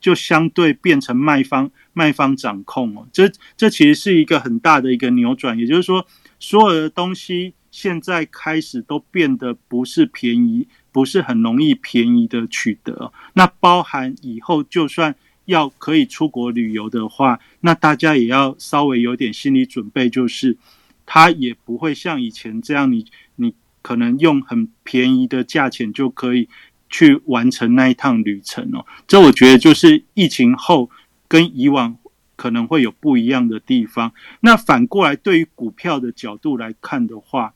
[0.00, 3.06] 就相对变成卖方卖方掌控哦。
[3.12, 6.06] 这这其实是一个很大的一个扭转，也就是说，
[6.38, 10.68] 所有的东西现在开始都变得不是便宜。
[10.94, 20.56] 不是很容易便宜的取得，那包含以后就算要可以出国旅游的话，那大家也要稍微有点心理准备，就是
[21.04, 26.48] 它也不会像以前这样，你你可能用很便宜的价钱就可以
[26.88, 28.86] 去完成那一趟旅程哦。
[29.08, 30.88] 这我觉得就是疫情后
[31.26, 31.96] 跟以往
[32.36, 34.12] 可能会有不一样的地方。
[34.38, 37.52] 那反过来，对于股票的角度来看的话，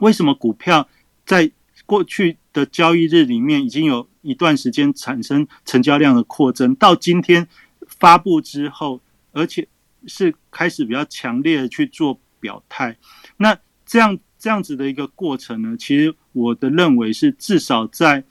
[0.00, 0.86] 为什么股票
[1.24, 1.50] 在
[1.86, 7.46] 过去的交易日里面，已经有一段时间产生成交量的扩增，到今天
[7.86, 9.00] 发布之后，
[9.32, 9.68] 而且
[10.06, 12.96] 是开始比较强烈的去做表态。
[13.36, 18.24] 那这样这样子的一个过程呢，其实我的认为是至少在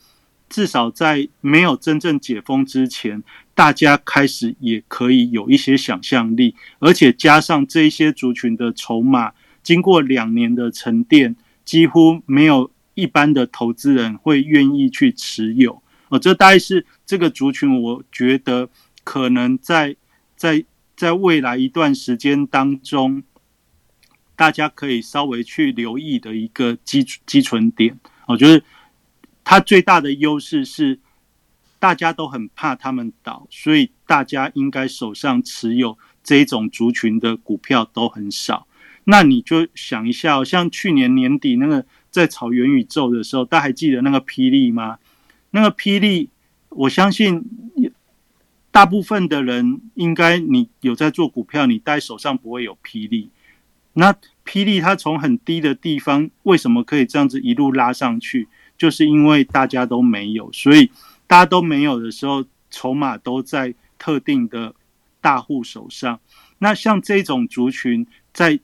[0.49, 3.23] 至少在没有真正解封之前，
[3.53, 12.71] 大家开始也可以有一些想象力，而且加上这一些族群的筹码，经过两年的沉淀，几乎没有。
[12.95, 18.69] 一般的投资人会愿意去持有哦，这大概是这个族群，我觉得
[19.03, 19.95] 可能在
[20.35, 20.63] 在
[20.95, 23.23] 在未来一段时间当中，
[24.35, 27.99] 大家可以稍微去留意的一个基基存点。
[28.27, 28.63] 我觉得
[29.43, 30.99] 它最大的优势是
[31.79, 38.67] 大家都很怕他们倒，所以大家应该手上持有这种族群的股票都很少。
[39.05, 41.85] 那你就想一下，像去年年底那个。
[42.13, 44.99] 在炒元宇宙的时候，大家还记得那个霹雳吗？
[45.49, 46.29] 那个霹雳，
[46.69, 47.43] 我相信
[48.71, 53.31] 大部分的人应该你有在做股票，你戴手上不会有霹雳。
[53.93, 54.13] 那
[54.45, 58.47] 霹雳它从很低的地方，为什么可以这样子一路拉上去？
[58.77, 60.91] 就是因为大家都没有，所以
[61.25, 64.75] 大家都没有的时候，筹码都在特定的
[65.19, 66.19] 大户手上。
[66.59, 68.59] 那像这种族群，在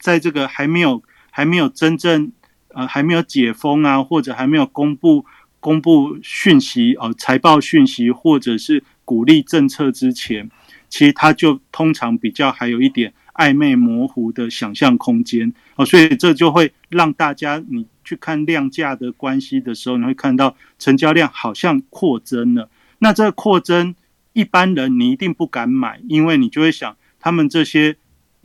[0.00, 2.32] 在这个还没有还没有真正
[2.72, 5.24] 呃，还没有解封啊，或者还没有公布
[5.58, 10.48] 公布讯息哦，财报讯息或者是鼓励政策之前，
[10.88, 22.70] 其实它就通常比较还有一点暧昧模糊的想象空间哦，所以这就会让大家你去看量价的关系的时候，你会看到成交量好像扩增了。
[23.00, 23.94] 那这个扩增，
[24.32, 27.96] 一般人你一定不敢买，因为你就会想，他们这些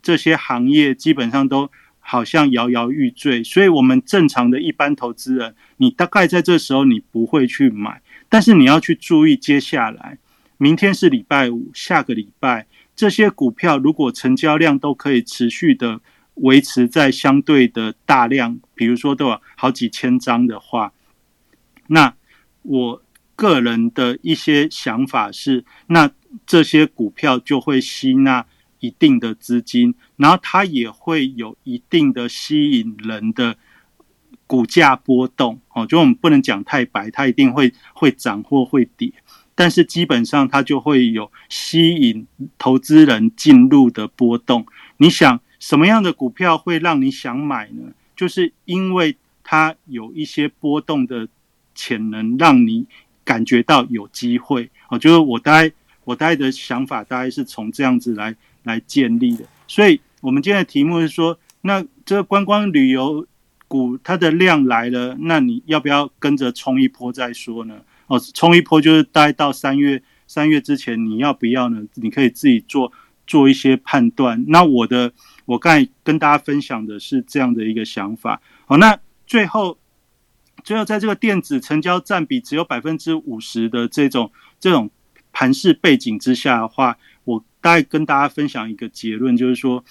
[0.01, 1.69] 这些行业基本上都。
[2.07, 7.99] 好像摇摇欲坠，所以我们正常的一般投资人，你大概在这时候你不会去买，
[8.29, 10.19] 但是你要去注意接下来，
[10.57, 15.99] 明天是礼拜五，下个礼拜这些股票如果成交量都可以持续的
[16.35, 20.93] 维持在相对的大量，比如说都有好几千张的话，
[21.87, 22.13] 那
[22.61, 23.01] 我
[23.35, 26.11] 个人的一些想法是，那
[26.45, 28.45] 这些股票就会吸纳。
[28.85, 33.57] 一定的资金，然后它也会有一定的吸引人的
[34.45, 35.85] 股价波动哦。
[35.85, 39.11] 就我们不能讲太白，它一定会会涨或会跌，
[39.55, 42.27] 但是基本上它就会有吸引
[42.57, 44.65] 投资人进入的波动。
[44.97, 47.91] 你想什么样的股票会让你想买呢？
[48.15, 51.27] 就是因为它有一些波动的
[51.73, 52.85] 潜能，让你
[53.23, 54.99] 感觉到有机会哦。
[54.99, 55.73] 就是我大概
[56.03, 58.35] 我大概的想法，大概是从这样子来。
[58.65, 63.25] 来建立的，所以我们今天的题目是说，那这个观光旅游
[63.67, 67.81] 股它的量来了，那你要不要跟着冲一波再说呢？
[68.07, 71.83] 哦，冲一波就是待到三月三月之前，你要不要呢？
[71.95, 72.91] 你可以自己做
[73.25, 74.45] 做一些判断。
[74.47, 75.11] 那我的
[75.45, 78.41] 我刚才跟大家分享的是这样的一个想法。
[78.65, 79.77] 好，那最后
[80.63, 84.89] 最后在这个电子成交占比只有百分之五十的这种这种
[85.31, 86.97] 盘势背景之下的话，
[87.65, 89.83] 大概跟大家分享一个结论，就是说，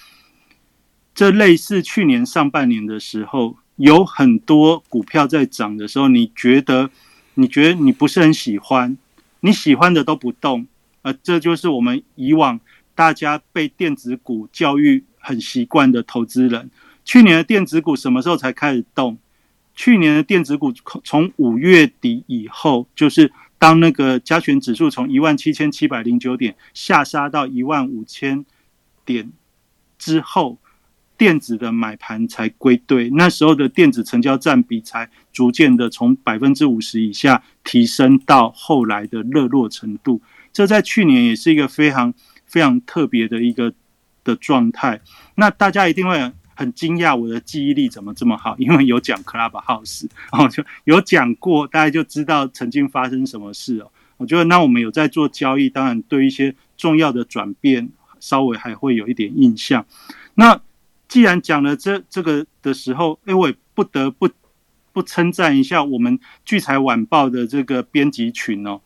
[1.12, 6.88] 这类似去年上半年的时候，有很多股票在涨的时候，你觉得
[7.34, 8.96] 你觉得你不是很喜欢，
[9.40, 10.68] 你喜欢的都不动，
[11.02, 12.60] 呃，这就是我们以往
[12.94, 16.70] 大家被电子股教育很习惯的投资人。
[17.04, 19.18] 去年的电子股什么时候才开始动？
[19.74, 20.72] 去年的电子股
[21.02, 23.32] 从五月底以后，就是
[23.64, 28.44] 当那个加权指数从一万七千七百零九点下杀到一万五千
[29.06, 29.32] 点
[29.98, 30.58] 之后。
[31.16, 40.20] 电子的买盘才归队，那时候的电子成交占比才逐渐的从百分之五十以下提升到后来的热络程度。
[40.52, 42.12] 这在去年也是一个非常
[42.44, 43.72] 非常特别的一个
[44.24, 45.00] 的状态。
[45.36, 46.18] 那大家一定会
[46.54, 48.56] 很惊讶，我的记忆力怎么这么好？
[48.58, 53.90] 因为有讲 Clubhouse，然后就有讲过，大家就知道曾经发生什么事哦。
[54.16, 57.90] 我觉得那我们有在做交易，当然对一些重要的转变
[58.20, 59.84] 稍微还会有一点印象。
[60.34, 60.60] 那
[61.08, 64.28] 既然讲了这这个的时候，哎，我不得不
[64.92, 68.80] 不称赞一下我们聚财晚报的这个编辑群哦。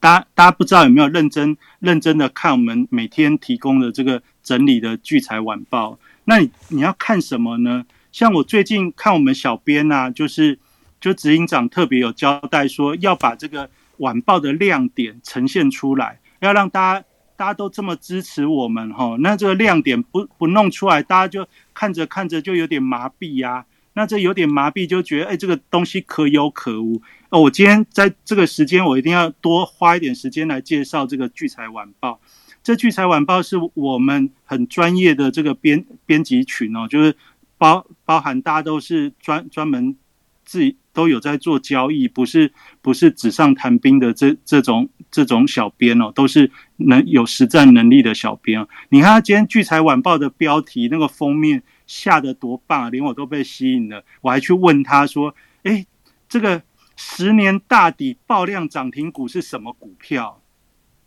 [0.00, 5.98] 大家大家不知道有没有认真认真的看我们每天提供的这个整理的聚财晚报？
[6.28, 7.86] 那你要看什么呢？
[8.12, 10.58] 像我最近看我们小编啊，就是
[11.00, 17.04] 就执行长特别有交代说，要把这个晚报的亮点呈现出来，要让大家。
[17.38, 23.64] 大家都这么支持我们哈，那这个亮点不不弄出来，大家就看着看着就有点麻痹呀。
[23.92, 27.42] 那这有点麻痹，就觉得哎，这个东西可有可无哦。
[27.42, 32.18] 我今天在这个时间，我一定要多花一点时间来介绍这个聚财晚报。
[32.62, 37.16] 这聚财晚报是我们很专业的这个编编辑群哦，就是
[37.56, 39.96] 包包含大家都是专专门
[40.44, 42.52] 自己都有在做交易，不是
[42.82, 44.88] 不是纸上谈兵的这这种。
[45.10, 48.66] 这种小编哦，都是能有实战能力的小编。
[48.90, 54.04] 你看他今天《聚财晚报》的标题那个封面下的多棒，连我都被吸引了。
[54.20, 55.34] 我还去问他说
[55.64, 55.86] ：“哎，
[56.28, 56.62] 这个
[56.94, 60.42] 十年大底爆量涨停股是什么股票？”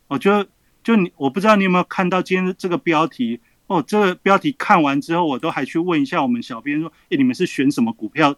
[0.10, 0.50] 我觉得
[0.84, 3.84] 就你，我不知道你有没有看到今天这个标题哦。
[3.86, 8.36] 这个标题看完之后，我都还去问一下我们小编说：“哎，你们是选什么股票？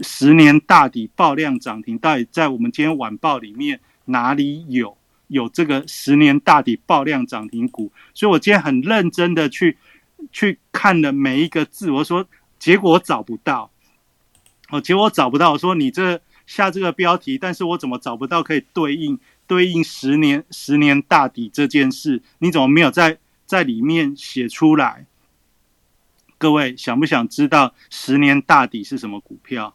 [0.00, 4.96] 十年大底爆量涨停，到底在我们今天晚报里面？”哪里有
[5.28, 7.92] 有这个十年大底爆量涨停股？
[8.12, 9.76] 所以我今天很认真的去
[10.32, 12.26] 去看了每一个字，我说
[12.58, 13.70] 结果我找不到，
[14.70, 15.52] 哦，结果我找不到。
[15.52, 19.16] 我说你这下这个标题，但是我怎么找不到可以对应
[19.50, 22.22] 对应十年十年大底这件事？
[22.38, 25.06] 你怎么没有在在里面写出来？
[26.38, 29.74] 各位想不想知道十年大底是什么股票？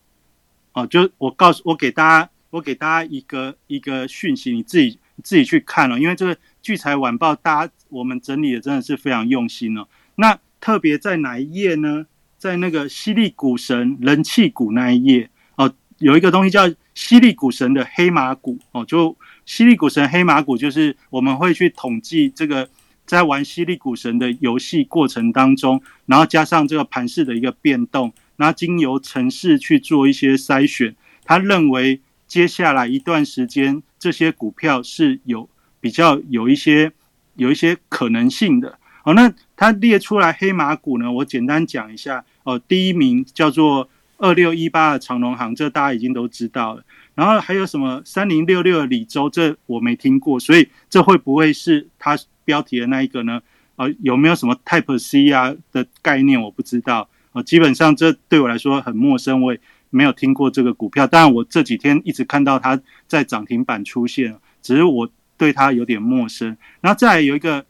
[0.71, 2.29] 哦，就我告诉我给大家。
[2.51, 9.85] 我给大家一个一个讯息，你自己自己去看了，因为这个聚财晚报，大家我们整理的真的是非常用心哦。
[10.15, 12.05] 那特别在哪一页呢？
[12.37, 16.61] 在那个犀利股神人气股那一页哦，有一个东西叫
[16.93, 22.69] 犀利股神的黑马股哦，就犀利股神黑马股，就是我们会去统计这个
[23.05, 32.01] 在玩犀利股神的游戏过程当中，然后加上这个盘势的一个变动，然后经由城市去做一些筛选，他认为。
[32.27, 35.47] 接下来一段时间，这些股票是有
[35.79, 36.91] 比较有一些
[37.35, 38.79] 有一些可能性的。
[39.03, 41.09] 好，那它列出来黑马股呢？
[41.09, 42.25] 我简单讲一下。
[42.41, 43.87] 哦，第一名叫做
[44.17, 46.83] 二六一八的长隆行，这大家已经都知道了。
[47.15, 53.41] 然后还有什么三零六六的李州，这我没听过，所以这会不会是它标题的那一个呢？
[53.75, 56.39] 啊，有没有什么 Type C 啊的概念？
[56.39, 57.09] 我不知道。
[57.31, 59.59] 啊，基本上这对我来说很陌生，我也。
[59.91, 66.57] 没有听过这个股票，当然我这几天一直看到它在涨停板出现，只是我对它有点陌生。
[66.81, 67.65] 然后再有一个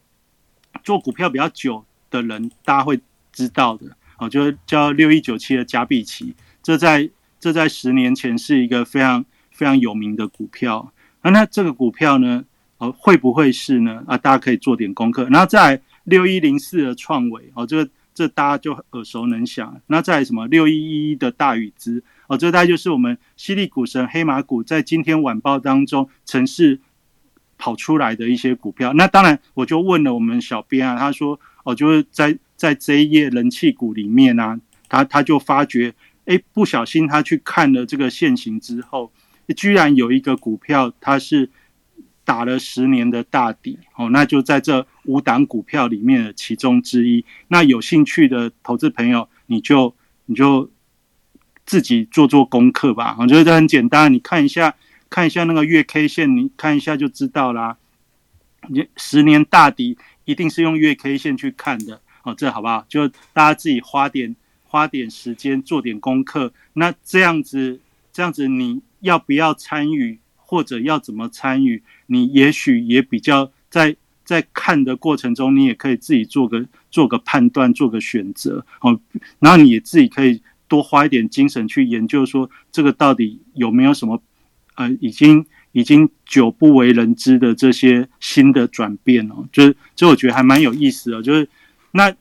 [0.84, 3.00] 做股票比较久的人，大家会
[3.32, 3.86] 知道的
[4.18, 6.34] 哦，就是叫六一九七的加币奇，
[6.64, 7.08] 这在
[7.40, 9.24] 这在十年前是一个非常
[9.56, 10.92] 非常有名的股票。
[11.24, 12.44] 那那这个股票呢，
[12.78, 14.04] 哦会不会是呢？
[14.06, 15.28] 啊，大家可以做点功课。
[15.30, 19.82] 然后在六一零四的创维哦，这个这大家就耳熟能详。
[19.88, 22.04] 那在什么六一一一的大禹资。
[22.28, 26.82] 哦，这大概就是我们犀利股神黑马股在今天晚报当中城市
[27.58, 28.94] 跑出来的一些股票。
[28.94, 35.94] 那当然，我就问了我们小编啊，他说，哦，就是在在这一页人气股里面啊，他他就发觉，
[36.26, 39.12] 哎，不小心他去看了这个现形之后，
[39.54, 41.50] 居然有一个股票它是
[42.24, 47.26] 打了十年的大底，哦，那就在这五档股票里面的其中之一。
[47.50, 50.72] 那有兴趣的投资朋友，你就你就。
[51.68, 54.76] 自己做做功课吧，我觉得这很简单，你看一下，
[55.10, 57.78] 看一下那个月 K 线，你看一下就知道啦。
[58.70, 62.86] 你十年大底一定是用月 K 线去看的，哦，这好不好？
[62.88, 67.80] 就大家自己花点花点时间做点功课，那这样子
[68.14, 70.20] 这样子你要不要参与？
[70.48, 79.02] 或者要怎么参与，你也许也比较在在看的过程中，你也可以自己做个做个判断，做个选择哦。
[79.40, 84.22] 然后你也自己可以多花一点精神去研究，说这个到底有没有什么
[84.76, 89.48] 呃，已经已经久不为人知的这些新的转变哦。
[89.52, 91.50] 就是这我觉得还蛮有意思的，就是
[91.90, 92.16] 那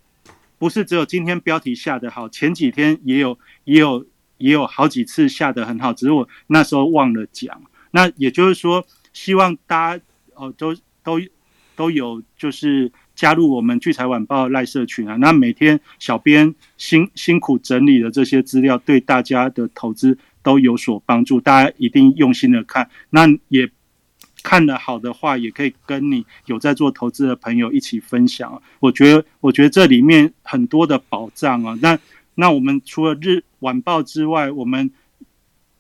[0.59, 4.07] 不是只有今天标题下的好，前几天也有也有。
[4.39, 7.63] 也有好几次下得很好，只是我那时候忘了讲。
[7.91, 10.03] 那也就是说，希望大家
[10.35, 11.21] 哦都都
[11.77, 15.17] 都有就是加入我们聚财晚报赖社群啊。
[15.17, 21.41] 那每天小编辛辛苦整理的这些资料，对大家的投资都有所帮助。
[21.41, 23.71] 大家一定用心的看，那也
[24.43, 28.61] 看得好的话，也可以跟你有在做投资的朋友一起分享。
[28.81, 31.79] 我觉得，我觉得这里面很多的宝藏啊。
[31.81, 31.99] 那
[32.37, 34.91] 那我们除了日晚报之外，我们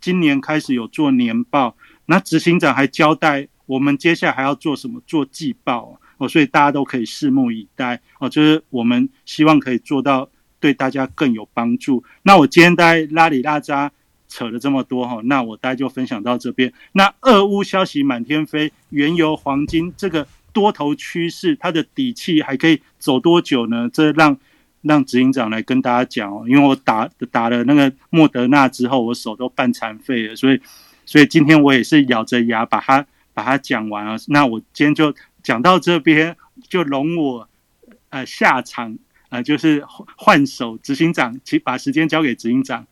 [0.00, 1.76] 今年开始有做年报。
[2.06, 5.02] 那执行长还交代我们接下来还要做什么？
[5.06, 8.28] 做季报哦，所以大家都可以拭目以待哦。
[8.28, 10.28] 就是我们希望可以做到
[10.60, 12.04] 对大家更有帮助。
[12.22, 13.90] 那我今天在拉里拉扎
[14.28, 16.72] 扯了这么多哈，那我大概就分享到这边。
[16.92, 23.90] 那俄乌消息满天飞，原油、黄金这个多头趋势，它的底气还可以走多久呢？
[23.92, 24.38] 这让。
[24.84, 30.60] 让执行长来跟大家讲哦，因为我打打了那个莫德纳之后，我手都半残废了，所以
[31.04, 34.16] 所以今天我也是咬着牙把它把它讲完啊。
[34.28, 35.12] 那我今天就
[35.42, 36.36] 讲到这边，
[36.68, 37.48] 就容我
[38.10, 38.96] 呃下场
[39.30, 39.84] 呃就是
[40.16, 42.86] 换手执行长，请把时间交给执行长。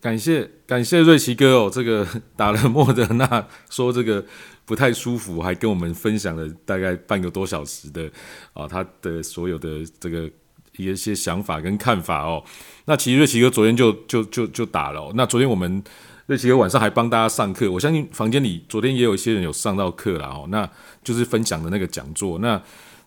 [0.00, 4.24] 感谢感谢瑞奇哥哦，这个 打了莫德纳说这个。
[4.68, 8.06] 不太舒服，还跟我们分享了大概半个多小时的
[8.52, 10.30] 啊，他的所有的这个
[10.76, 12.44] 一些想法跟看法哦。
[12.84, 15.10] 那其实瑞奇哥昨天就就就就打了。
[15.14, 15.82] 那昨天我们
[16.26, 20.46] 瑞奇哥晚上还帮大家上课，我相信房间里昨天也有一些人有上到课了哦。
[20.50, 20.70] 那
[21.02, 22.38] 就是分享的那个讲座。
[22.40, 22.62] 那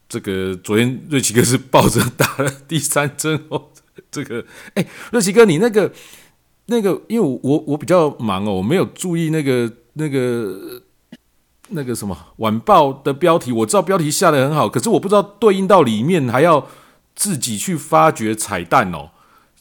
[0.09, 3.69] 这个昨天瑞奇哥是抱着打了第三针哦。
[4.09, 5.93] 这个哎，瑞奇哥你那个
[6.67, 10.81] 那个，因为我我比较忙哦，我没有注意那个那个。
[11.73, 16.67] 那个什么晚报的标题，我知道标题下的很好，可是我不知道对应到里面还要
[17.15, 19.11] 自己去发掘彩蛋哦，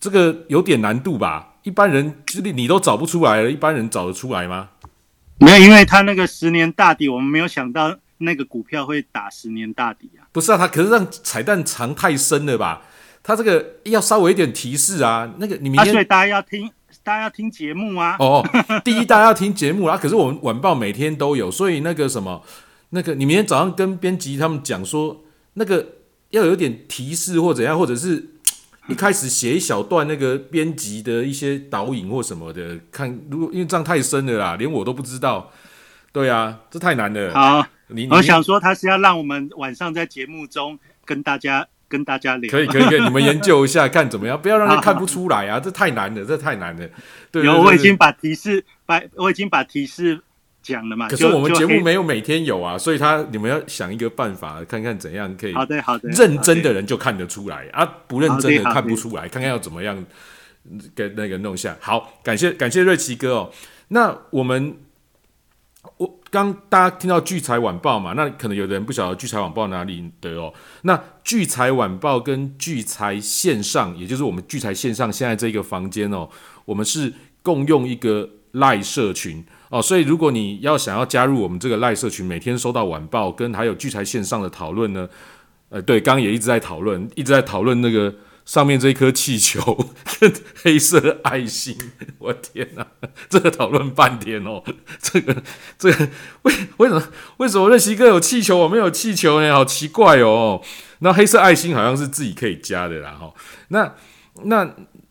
[0.01, 1.55] 这个有点难度吧？
[1.63, 4.71] 一般人你你都找不出来了，一般人找得出来吗？
[5.39, 10.27] 没有，因为他那个十年大底，我们没有想到那个股票会打十年大底啊。
[10.33, 12.83] 不是啊，他可是让彩蛋藏太深了吧？
[13.23, 15.33] 他这个要稍微一点提示啊。
[15.39, 16.69] 那个你明天，所以大家要听。
[17.03, 18.17] 大家要听节目啊！
[18.19, 18.45] 哦，
[18.85, 19.97] 第一大家要听节目啊。
[19.97, 22.43] 可是我们晚报每天都有，所以那个什么，
[22.91, 25.25] 那个你明天早上跟编辑他们讲说，
[25.55, 25.95] 那个
[26.31, 28.35] 要有点提示或怎样，或者是
[28.89, 35.51] 一开始写一小段那个编辑的一些导引或什么的，看如果因为这样太深了啦，连我都不知道。
[36.13, 37.33] 对啊，这太难了。
[37.33, 37.67] 好，
[38.11, 41.67] 我想说他是要让我们晚上在节目中跟大家。
[41.91, 46.89] 跟大家聊，可以可以可以，你们研究一下看怎么样，不要让他看不出来啊，这太难了，这太难了。
[47.33, 50.21] 对，有我已经把提示把我已经把提示
[50.63, 51.09] 讲了嘛。
[51.09, 55.53] 可是我们节目没有每天有啊，所以他你们要想一个办法，看看怎样可以。
[55.53, 60.07] 好的好的，认真的人就看得出来啊，不认真的看不出来，看看要怎么样
[60.95, 61.77] 给那个弄下。
[61.81, 63.51] 好，感谢感谢瑞奇哥哦。
[63.89, 64.77] 那我们
[65.97, 66.20] 我。
[66.31, 70.55] 刚大家听到聚财晚报嘛，那可能有的人不晓得聚财晚报哪里的哦。
[70.83, 76.29] 那聚财晚报跟聚财线上，也就是我们聚财线上现在这个房间哦，
[76.65, 77.13] 我们是
[77.43, 79.83] 共用一个赖社群哦。
[79.83, 85.09] 所以如果你要想要加入我们这个赖社群，每天收到晚报跟还有聚财线上的讨论呢，
[85.71, 88.15] 呃，对，刚刚也一直在讨论，一直在讨论那个。
[88.51, 89.61] 上面这一颗气球
[90.19, 90.33] 跟
[90.65, 91.79] 黑色的爱心，
[92.19, 92.85] 我天哪！
[93.29, 94.61] 这个讨论半天哦，
[95.01, 95.41] 这个
[95.79, 96.09] 这个
[96.43, 97.01] 为为什么
[97.37, 99.53] 为什么认识一个有气球，我没有气球呢？
[99.53, 100.61] 好奇怪哦。
[100.99, 103.33] 那黑色爱心好像是自己可以加的啦，哈。
[103.69, 103.95] 那
[104.43, 104.69] 那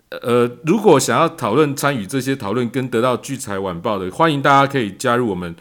[0.10, 5.56] 呃，如果想要讨论参与这些讨论跟得到聚财晚报的，欢迎大家可以加入我们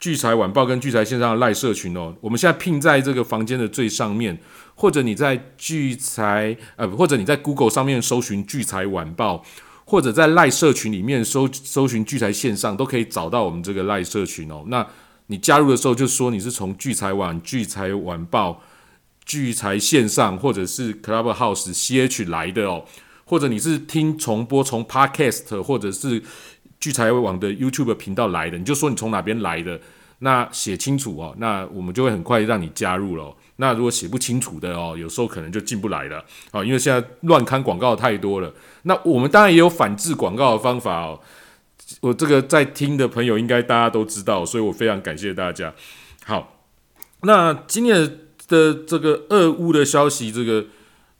[0.00, 2.12] 聚财晚报跟聚财线上的赖社群哦。
[2.22, 4.36] 我们现在拼在这个房间的最上面。
[4.80, 9.44] 或者你在聚财呃，或者你在 Google 上面搜寻聚财晚报，
[9.84, 14.64] 或者在赖社群里面搜搜寻聚财线上，都可以找到我们这个赖社群哦。
[14.68, 14.86] 那
[15.26, 18.62] 你加入的时候就说你是从聚财网、聚财晚报、
[19.26, 22.86] 聚财线上，或者是 Clubhouse CH 来的哦，
[23.26, 26.22] 或者你是听重播从 Podcast 或者是
[26.80, 29.78] 聚财网的 YouTube 频道来的，你就说你从哪边来的，
[30.20, 33.36] 那写清楚哦，那我们就会很快让你加入了。
[33.60, 38.52] 那如果写不清楚的哦，有时候可能就进不来了啊，因为现在乱刊广告太多了。
[38.84, 41.20] 那我们当然也有反制广告的方法哦，
[42.00, 45.72] 我这个在听的朋友应该大家都知道，所以我非常感谢大家。
[46.24, 46.64] 好，
[47.22, 50.66] 那今天的这个俄乌的消息，这个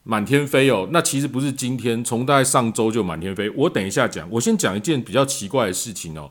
[0.05, 3.51] 满天飞哦，那其实不是今天，从大概上周就满天飞。
[3.51, 6.31] 我等一下讲，我先讲一件比较奇怪的事情哦，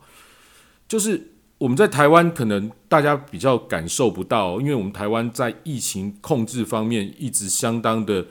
[0.87, 8.25] 就是我们在台湾可能大家比较感受不到，因为我们台湾在疫情控制方面一直相当的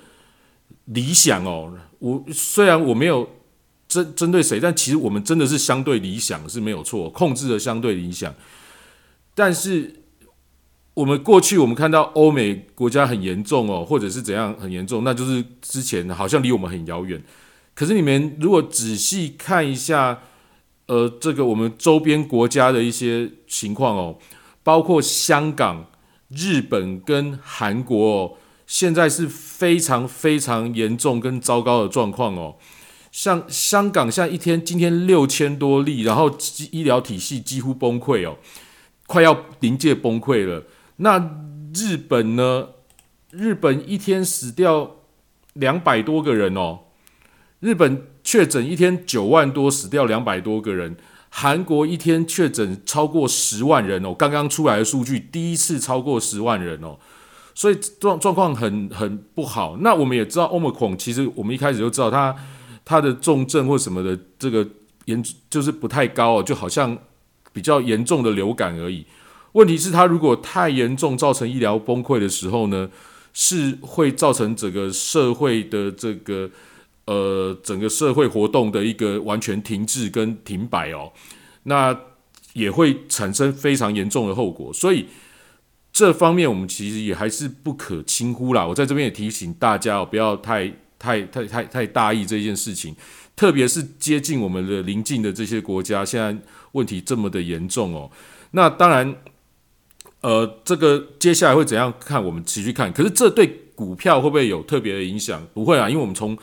[0.87, 1.79] 理想哦。
[2.01, 3.31] 我虽然我没有。
[3.89, 4.61] 针针对谁？
[4.61, 8.35] 但其实我们真的是相对理想是没有错，控制的相对理想。
[9.35, 10.03] 但是
[10.93, 17.19] 我们过去我们看到欧美国家很严重哦，或者是怎样很严重，那就是之前好像离我们很遥远。
[17.75, 20.21] 可是你们如果仔细看一下，
[20.89, 24.19] 呃，这个我们周边国家的一些情况哦，
[24.63, 25.87] 包括香港、
[26.29, 28.33] 日本跟韩国哦，
[28.67, 32.57] 现在是非常非常严重跟糟糕的状况哦。
[33.13, 36.37] 像香港现在一天今天六千多例，然后
[36.73, 38.37] 医疗体系几乎崩溃哦，
[39.07, 40.65] 快要临界崩溃了。
[40.97, 41.19] 那
[41.73, 42.71] 日本呢？
[43.31, 44.97] 日本一天死掉
[45.53, 46.79] 两百多个人哦，
[47.61, 50.97] 日本确诊一天九万多，死掉两百多个人。
[51.31, 56.99] 韩国一天确诊超过十万人哦，刚刚出来的数据第一次超过十万人哦，
[57.55, 59.77] 所以状状况很很不好。
[59.81, 62.35] 那我们也知道欧 r 孔，其实我们一开始就知道它。
[62.85, 64.67] 它的重症或什么的这个
[65.05, 66.97] 严就是不太高哦，就好像
[67.53, 69.05] 比较严重的流感而已。
[69.53, 72.89] 问题是它如果太严重，造成医疗崩溃的时候呢，
[73.35, 76.51] 是会造成整个社会的这个
[77.11, 81.13] 呃整个社会活动的一个完全停滞跟停摆哦，
[81.65, 81.99] 那
[82.53, 84.73] 也会产生非常严重的后果。
[84.73, 85.07] 所以
[85.93, 88.67] 这方面我们其实也还是不可轻忽啦。
[88.67, 90.73] 我在这边也提醒大家哦，不要太。
[91.01, 92.93] 太太太太大意这件事情，
[93.37, 96.37] 特别是接近我们的邻近的这些国家，现在
[96.73, 98.11] 问题这么的严重哦。
[98.51, 99.15] 那当然，
[100.23, 102.25] 呃，这个接下来会怎样看？
[102.25, 102.93] 我们持续看。
[102.93, 103.47] 可是这对
[103.77, 105.47] 股票会不会有特别的影响？
[105.55, 106.37] 不会啊，因为我们从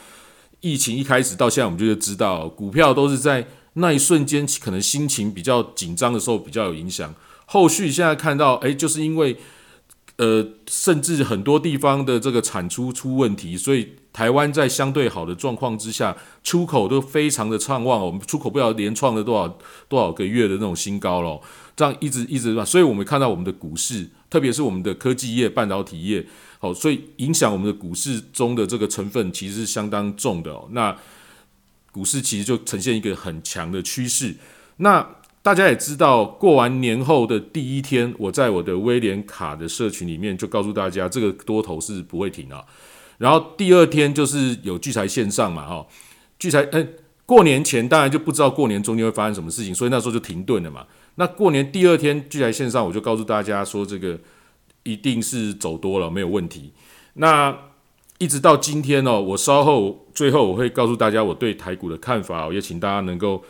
[0.65, 7.13] 疫情一开始到现在，我们就知道股票都是在那一瞬间可能心情比较紧张的时候比较有影响。
[7.45, 9.37] 后续现在看到，哎，就是因为
[10.17, 13.89] 呃，甚至很多地方的这个产出出问题，所以。
[14.15, 19.59] 台湾在相对好的状况之下，出口都非常的畅旺，我们出口不知道连创了多少
[19.89, 21.37] 多少个月的那种新高了，
[21.75, 26.25] 这样一直一直所以我们看到我们的股市，特别是我们的科技业、半导体业，
[26.65, 30.67] 好，所以影响我们的股市中的这个成分其实是相当重的哦。
[30.71, 30.95] 那
[31.91, 34.35] 股市其实就呈现一个很强的趋势。
[34.77, 35.07] 那
[35.43, 42.65] 大家也知道，过完年后的第一天，我在我的威廉卡的社群里面就告诉大家，这个多头是不会停啊。
[43.19, 45.85] 然后第二天就是有聚财线上嘛，哈，
[46.39, 46.93] 聚财，嗯，
[47.27, 50.83] 过年前当然就不知道过年中间会发生什么事情，所以那时候就停顿了嘛。
[51.15, 54.19] 那过年第二天聚财线上，我就告诉大家说，这个
[54.85, 56.71] 一定是走多了，没有问题。
[57.15, 57.53] 那
[58.17, 63.43] 一直到今天哦，我稍后最后我会告诉大家我对台股的看法，也请大家能够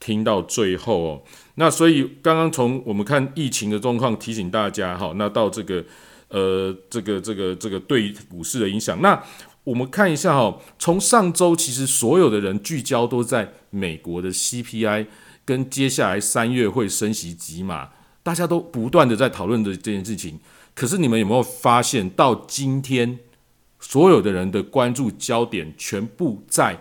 [0.00, 1.22] 听到最后哦。
[1.56, 5.84] 那所以刚刚从我们看疫情的状况提醒大家哈，那到这个。
[6.28, 9.22] 呃，这个这个这个对股市的影响，那
[9.62, 15.06] 我们看一下哈，从上周其实所有的人聚焦都在美国的 CPI
[15.44, 17.90] 跟接下来三月会升息几码，
[18.24, 20.40] 大家都不断的在讨论的这件事情。
[20.76, 23.18] 可是你们有没有发现，到今天
[23.80, 26.78] 所有的人的关注焦点全部在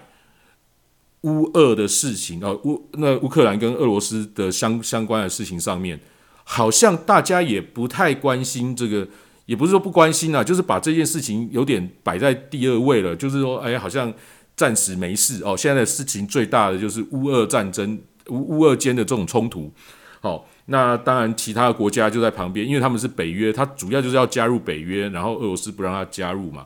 [1.21, 5.99] 乌俄的事情啊，乌那乌克兰跟俄罗斯的相相关的事情上面，
[6.43, 9.07] 好像大家也不太关心这个。
[9.47, 13.15] 也不是说不关心啊，就是把这件事情有点摆在第二位了。
[13.15, 14.11] 就是说，哎，好像
[14.55, 15.55] 暂时没事哦。
[15.55, 19.71] 现在的事情最大的就是乌俄战争，乌乌俄间的这种冲突。
[20.19, 26.65] 好，那当然其他的国家就在旁边，因为他们是北约，它主要就是要加入北约，然后俄罗斯不让它加入嘛，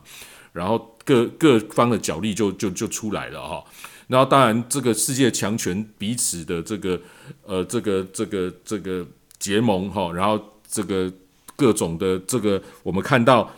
[0.52, 3.64] 然后各各方的角力就就就出来了哈。
[4.08, 7.00] 然后当然这个世界强权彼此的这个
[7.44, 9.06] 呃这个这个这个
[9.38, 11.12] 结盟哈，然后这个。
[11.56, 13.52] 各种的这个，我们看到，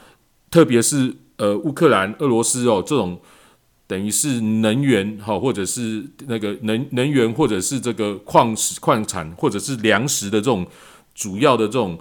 [0.50, 3.16] 特别是呃乌克兰、俄罗斯哦，这种
[3.86, 10.66] 等于是能源哈，或者是那个能能源，或者是这个矿石矿产，或者是粮食的这种
[11.14, 11.98] 主要的这种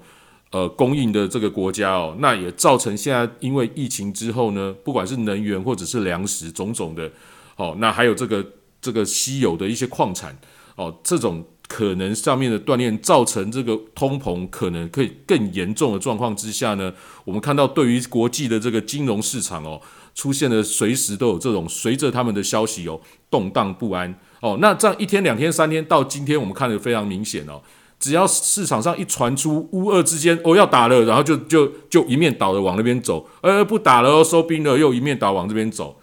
[0.52, 7.12] 呃供应的这个国家哦，那也造成现在因为疫情之后呢，不管是能源或者是粮食种种的，
[7.56, 8.46] 哦，那还有这个
[8.82, 10.38] 这个稀有的一些矿产
[10.76, 11.46] 哦，这种。
[11.68, 19.82] 可能上面的锻炼造成这个通膨可能可以更严重的状况之下呢，我们看到对于国际的这个金融市场哦，
[20.14, 23.00] 出现了随时都有这种随着他们的消息有
[23.30, 24.58] 动荡不安哦。
[24.62, 27.62] 那这样一天、两天、三天，到今天我们看得非常明显哦。
[28.00, 36.02] 只要市场上一传出乌俄之间哦要打了，然后就就就一面倒的往那边走，呃不打了收兵了，又一面倒往这边走。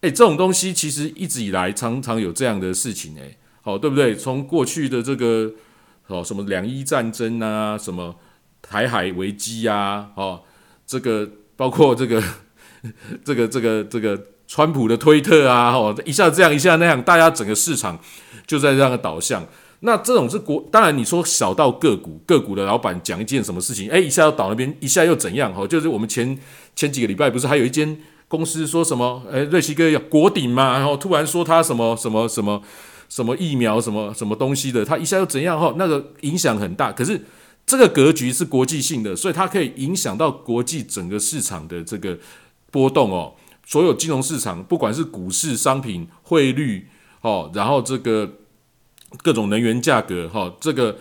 [0.00, 4.16] 哎，这种东西其实一直以来常常有这样的事情哎，好对不对？
[4.16, 5.52] 从过去的这个
[6.08, 8.16] 哦什么两伊战争啊，什么
[8.60, 10.42] 台海危机呀，哦
[10.84, 12.20] 这个包括这个
[13.24, 17.98] 这个这个这个川普的推特啊，哦一下这样一下那样，大家整个市场
[18.46, 19.46] 就在这样的导向。
[19.80, 25.52] 那这种是国，当然你说小到个股，个股的老板讲一件什么事情，哎，一下要倒那边，一下又怎样？
[25.52, 26.36] 哈，就是我们前
[26.74, 32.62] 前几个礼拜不是还有一间公司说什么，哎，瑞奇哥要国顶嘛，然后突然说他什么什么什么
[33.10, 35.60] 什么疫苗什么什么东西的，他一下又怎样？
[35.60, 36.90] 哈，那个影响很大。
[36.90, 37.20] 可是
[37.66, 42.16] 这个格局是国际性的，所以它可以影响到国际整个市场的这个
[42.76, 43.34] 波动哦。
[43.64, 46.88] 所有金融市场，不管是股市、商品、汇率，
[47.22, 48.30] 哦，然后这个。
[49.22, 50.98] 各种能源价格，哈，这个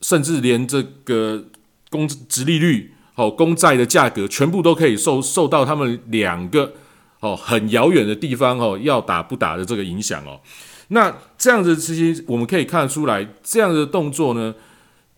[0.00, 1.42] 甚至连这个
[1.88, 6.74] 公殖利率，好公债的价格，全部都可以受受到他们两个
[7.20, 10.40] 哦很遥远的地方哦要打不打的这个影响哦。
[10.88, 14.56] 那这样子其实我们可以看得出来，这样的动作呢，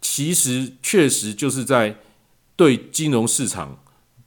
[0.02, 1.96] 其实确实就是在
[2.54, 3.78] 对金融市场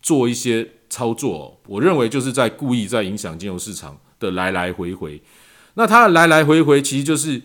[0.01, 1.59] 做一些操作。
[1.67, 5.21] 我认为就是在故意在影响金融市场的来来回回。
[5.75, 7.41] 那它来来回回其实就是。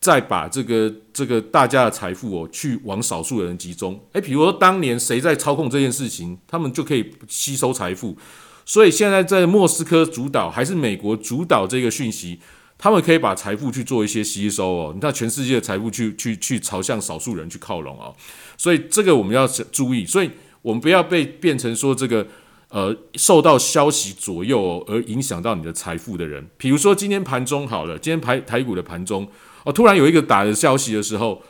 [0.00, 4.00] 在把这个这个大家的财富哦，去往少数人集中。
[4.12, 8.16] 诶，比如说当年谁在操控这件事情，他们就可以吸收财富。
[8.64, 12.38] 所以现在在莫斯科主导还是美国主导这个讯息，
[12.78, 14.92] 他们可以把财富去做一些吸收哦。
[14.94, 18.14] 你看全世界的财富去去去朝向少数人去靠拢哦。
[18.56, 20.30] 所以这个我们要注意，所以
[20.62, 22.24] 我们不要被变成说这个
[22.70, 26.48] 呃受到消息左右而影响到你的财富的人。
[26.56, 29.28] 比如说今天盘中好了，今天台台股的盘中。
[29.64, 31.42] 哦，突然有一个打的消息的时候，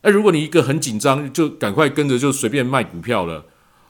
[0.00, 3.44] 哎，如果你一个很紧张，就赶快跟着就随便卖股票了，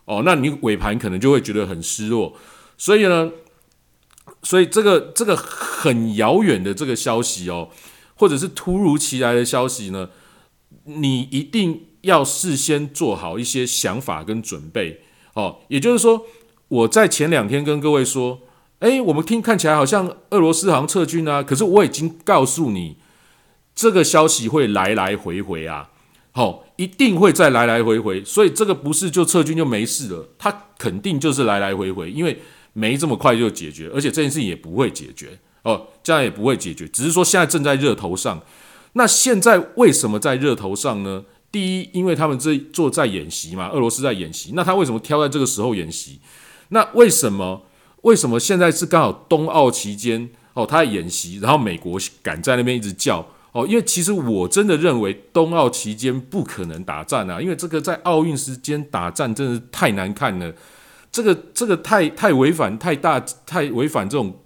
[0.07, 2.35] 哦，那你尾盘可能就会觉得很失落。
[2.79, 3.31] 所以呢，
[4.43, 7.69] 所以这个这个很遥远的这个消息哦，
[8.15, 10.09] 或者是突如其来的消息呢，
[10.85, 15.03] 你一定要事先做好一些想法跟准备
[15.35, 15.59] 哦。
[15.69, 16.27] 也就是说，
[16.69, 18.41] 我在前两天跟各位说，
[18.81, 22.97] 哎，我们听看起来好像俄罗斯好像撤军啊，可是我已经告诉你。
[23.75, 25.91] 这个消息会来来回回啊，
[26.33, 32.41] 好，一定会再来来回回，所以这个不是就撤军就没事了，它肯定就是来来回回，因为
[32.73, 38.41] 没这么快就解决，而且这件事情也不会解决哦，这样也不会解决，只是说现在正在热头上。
[38.95, 41.23] 那现在为什么在热头上呢？
[41.53, 46.19] 第一，因为他们这做在演习嘛，俄罗斯在演习，那他为什么挑在这个时候演习？
[46.69, 47.67] 那为什么
[48.03, 53.27] 为什么现在是刚好冬奥期间哦，他在演习，然后美国敢在那边一直叫？
[53.53, 60.55] 哦，因为其实我真的认为冬奥期间不可能打战啊，因为这个在奥运时间打战真的是太难看了，
[61.11, 64.41] 这个这个太太违反太大太违反这种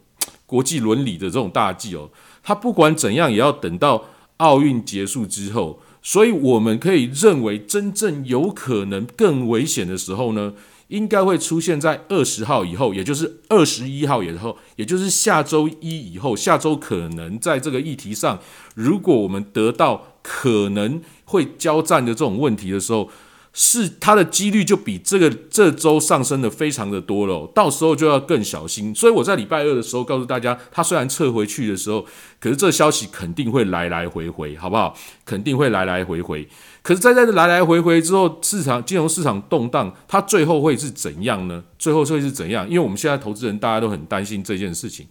[0.47, 2.09] 国际伦理的这种大忌哦。
[2.43, 4.05] 他不管怎样也要等到
[4.37, 10.55] 奥运结束之后，所以我们可以认为真正有可能更危险的时候呢？
[10.91, 16.37] 应该会出现在二十号以后，也就是二十一号以后，也就是下周一以后。
[16.37, 18.39] 下周可能在这个议题上，
[18.75, 23.09] 如果我们得到可能会交战的这种问题的时候。
[23.53, 28.95] 是它的几率就比这个这周上升的非常的多了，到时候就要更小心。
[28.95, 32.07] 所以我在礼拜二的时候告诉大家，它虽然撤回去的时候，
[32.39, 34.97] 可是这消息肯定会来来回回，好不好？
[35.25, 36.49] 肯定会来来回回。
[36.83, 41.65] 可是，在在这来来回回之后，市场金融市场动荡，它最后会是怎样呢？
[41.77, 42.67] 最后会是怎样？
[42.69, 45.09] 因为我们现在投资人大家都很担心这件事情，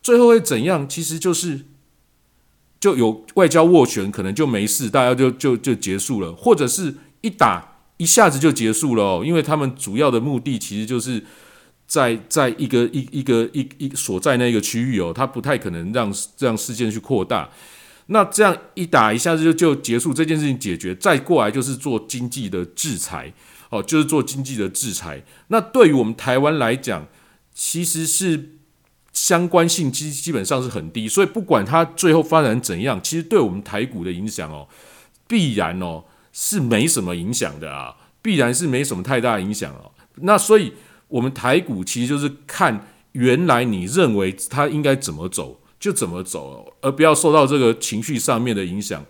[0.00, 0.88] 最后会怎样？
[0.88, 1.62] 其实就是
[2.78, 7.71] 就有外交斡旋，可能就没事，大家就就就结束了，或者是一打。
[8.02, 11.22] 一下子就结束了哦，因为他们主要的目的其实就是
[11.86, 17.48] 在在一个一一个一一所在那个区域哦，他不太可能让这样事件去扩大。
[18.06, 23.32] 那这样一打一下子就就结束这件事情解决，再过来就是做经济的制裁
[23.70, 25.22] 哦，就是做经济的制裁。
[25.46, 27.06] 那对于我们台湾来讲，
[27.54, 28.56] 其实是
[29.12, 34.66] 相关性基基本上是很低，所以不管它最后发展怎样，其实对我们台股的影响哦，
[35.28, 36.02] 必然哦。
[36.32, 39.92] 是没什么影响的啊，必然是没什么太大影响哦。
[40.16, 40.72] 那所以，
[41.08, 49.04] 我们台股其实就是看原来你认为它应该怎么走就怎么走，而不要受到这个情绪上面的影响。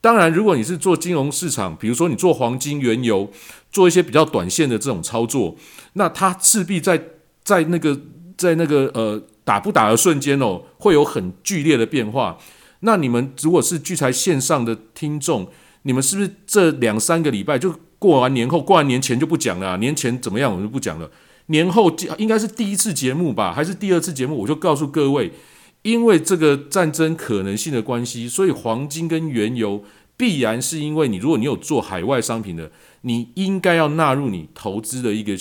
[0.00, 3.28] 当然，如果你是做金融市场，比如说你做黄金、原油，
[3.72, 5.56] 做一些比较短线的这种操作，
[5.94, 7.02] 那它势必在
[7.42, 8.00] 在那个
[8.36, 12.38] 在那个呃打不打的瞬间哦，会有很剧烈的变化。
[12.80, 15.50] 那你们如果是聚财线上的听众，
[15.88, 19.78] 你们是不是这两三个礼拜就过完年后，过完年前就不讲了？
[19.78, 21.10] 年前怎么样，我们就不讲了。
[21.46, 24.36] 年后应该是第一次节目吧，还是第二次节目？
[24.36, 25.32] 我就告诉各位，
[25.80, 29.82] 因为这个战争可能性的关系，所以黄金跟原油
[30.18, 32.70] 必然是因为你，如果你有做海外商品的，
[33.00, 35.32] 你应该要纳入你投资的一个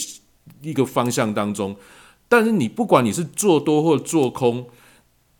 [0.61, 1.75] 一个方向当中。
[2.29, 4.67] 但是你不管你是做多或做空。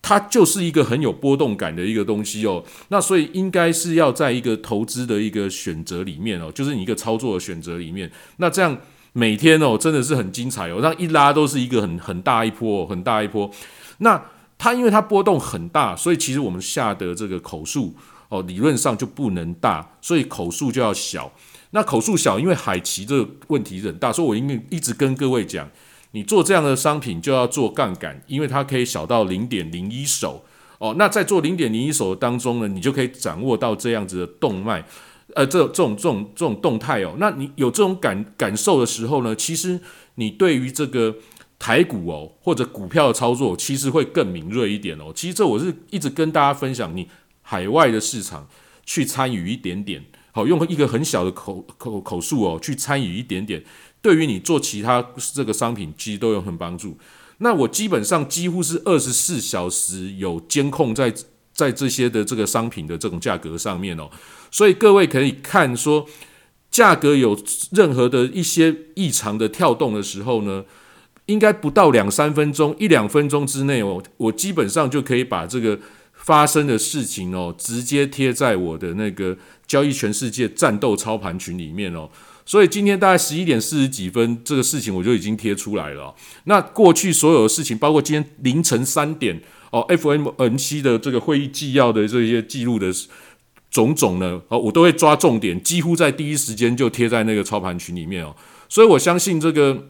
[0.07, 8.77] 它就是一个很有波动感的一个东西哦，那所以应该是要在一个投资的一个选择里面哦，就是你一个操作的选择里面，那这样
[9.11, 13.51] 每天哦真的是很精彩哦，让一拉都是一个很很大一波，很大一波。
[13.97, 14.23] 那
[14.57, 17.93] 它因为它波动很大，所以其实我们下的这个口数
[18.29, 21.29] 哦，理论上就不能大，所以口数就要小。
[21.71, 25.69] 那口数小，因为海奇这个问题很大，所以我应该一直跟各位讲。
[26.11, 30.45] 你做这样的商品就要做杠杆，因为它可以小到零点零一手
[30.79, 30.95] 哦。
[30.97, 34.83] 那在做零点零一手当中呢，你就可以掌握到这样子的动脉，
[35.35, 37.15] 呃，这这种这种这种动态哦。
[37.19, 39.79] 那你有这种感感受的时候呢，其实
[40.15, 41.15] 你对于这个
[41.59, 45.11] 台股哦或者股票的操作，其实会更敏锐一点哦。
[45.13, 47.07] 其实这我是一直跟大家分享，你
[47.41, 48.47] 海外的市场
[48.85, 53.63] 去参与一点点，好用一个很小的口口口数哦去参与一点点。
[54.01, 56.97] 对于你做其他这个商品，其实都有很帮助。
[57.39, 61.13] 那我基本上几乎是二十四小时有监控在
[61.53, 64.09] 在这些的这个商品的这种价格上面哦，
[64.49, 66.07] 所以各位可以看说，
[66.71, 67.37] 价格有
[67.71, 70.65] 任何的一些异常的跳动的时候呢，
[71.25, 75.79] 应该不到两三分钟，一两分钟之内哦，我基本上就可以把这个
[76.13, 79.37] 发生的事情哦，直接贴在我的那个
[79.67, 82.09] 交易全世界战斗操盘群里面哦。
[82.47, 86.15] 所以今天大概十一点四十几分，这个事情我就已经贴出来了。
[86.45, 92.87] 那过去所有的事情，包括今天凌晨三点哦，FMN 的这个会议纪要的这些记录的
[93.69, 98.33] 种种呢，哦，我都会抓重点，几乎在第一时间就贴在那个操盘群里面哦。
[98.69, 99.89] 所以我相信这个，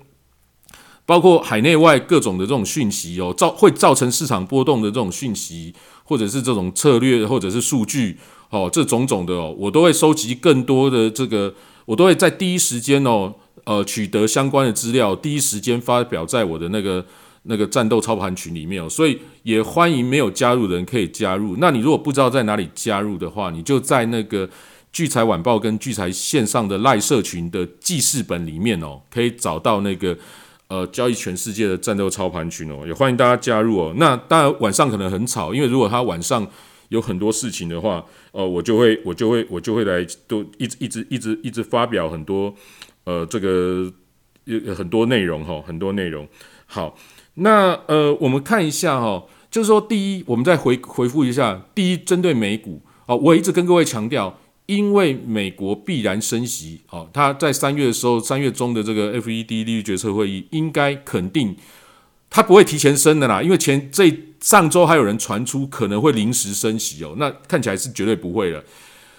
[1.06, 8.18] 包括海内外各种的这种讯息哦，造会造成市场波动的这种讯息，或者是这种策略，或者是数据
[8.50, 11.54] 哦，这种种的哦，我都会收集更多的这个。
[11.88, 13.34] 我都会在第一时间哦，
[13.64, 17.06] 呃，取得相关的资料，第一时间发表在我的那个
[17.44, 21.56] 那个战斗操盘群里面哦，所以也欢迎没有加入的人可以加入。
[21.60, 24.50] 那你如果不知道在哪里加入的话，你就在那个
[24.92, 30.18] 聚财晚报跟聚财线上的赖社群的记事本里面哦，可以找到那个
[30.68, 33.94] 呃交易全世界的战斗操盘群哦，也欢迎大家加入哦。
[33.96, 36.46] 那当然晚上可能很吵，因为如果他晚上。
[36.90, 42.54] 有很多事情的话，呃，我就会我就会我就会来都一直一直一直一直发表很多
[43.04, 43.92] 呃这个
[44.46, 46.28] 有很多内容哈，很多内容。
[46.66, 46.98] 好，
[47.36, 61.56] 那呃我们看一下哈，就是说第一，我们再回回复一下，第一针对美股哦，我一直跟各位强调，因为美国必然升息哦，它在三月的时候，三月中的这个 FED 利率决策会议应该肯定。
[62.30, 68.64] 它不会提前升的啦，因为前这上周还有人传出可能会临时升息哦，那看起来是绝对不会了。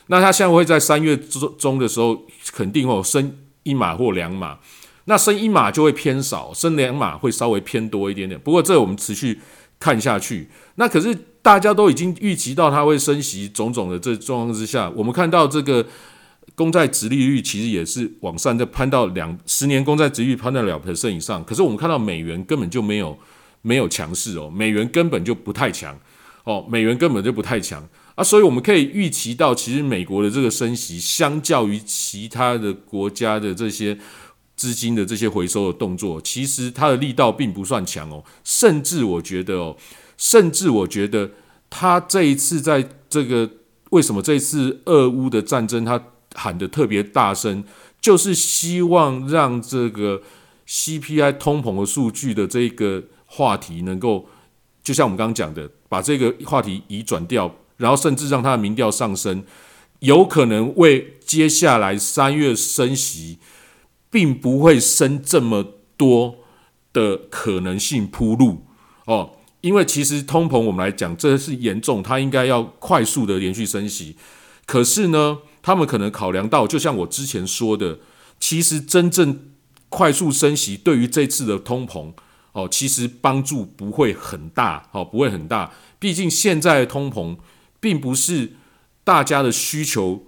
[0.07, 4.59] 那它现在会在三月中中的时候肯定会有升一码或两码，
[5.05, 8.41] 那升一码就会偏少，升两码会稍微偏多一点点。
[8.41, 9.41] 不过这我们持续
[9.79, 10.49] 看下去。
[10.77, 15.87] 那可是大家都已经预期到它会升息，种种的这状况之下，我们看到这个。
[16.55, 23.17] 公债值利率其实也是往上在攀到两十年公债值率攀到两 percent 以上，可是我们看到美元根本就没有
[23.69, 25.95] 没有强势哦，美元根本就不太强。
[26.45, 27.87] 哦，美元根本就不太强。
[28.15, 33.99] 啊，所以我们可以预期到，其实美国的这个升息，相较于其他的国家的这些
[34.57, 39.77] 资金的这些回收的动作，其实它的力道并不算强哦，甚至我觉得哦，
[40.17, 41.31] 甚至我觉得
[41.69, 43.51] 它这一次在这个
[43.91, 46.03] 为什么这一次俄乌的战争它
[46.35, 47.63] 喊得特别大声，
[48.01, 50.23] 就是希望让这个
[50.67, 53.05] CPI 通膨的数据的这个
[53.39, 54.27] 话题能够，
[54.83, 59.45] 就像我们刚刚讲的，把这个话题移转掉，然后甚至让它的民调上升，
[60.01, 63.39] 有可能为接下来三月升息，
[64.11, 65.65] 并不会升这么
[65.97, 66.39] 多
[66.93, 68.65] 的可能性铺路
[69.05, 69.37] 哦。
[69.61, 74.17] 因为其实通膨我们来讲，这是严重，它应该要快速的连续升息，
[74.67, 75.39] 可是呢？
[75.61, 77.99] 他们可能考量到，就像我之前说的，
[78.41, 79.51] 其实真正
[79.91, 82.13] 快速升息对于这次的通膨
[82.59, 85.73] 哦，其实帮助不会很大哦，不会很大。
[86.01, 87.37] 毕竟现在的通膨
[87.79, 88.55] 并不是
[89.05, 90.27] 大家的需求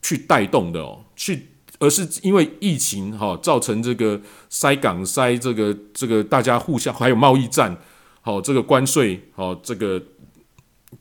[0.00, 1.48] 去带动的哦，去
[1.80, 7.76] 而是因为疫情哈造成这个塞港塞这个这个大家互相还有贸易战，
[8.20, 10.00] 好这个关税好这个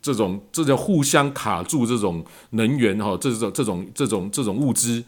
[0.02, 5.04] 这种这叫互相卡住这种能源哈这种这种这种这种物资，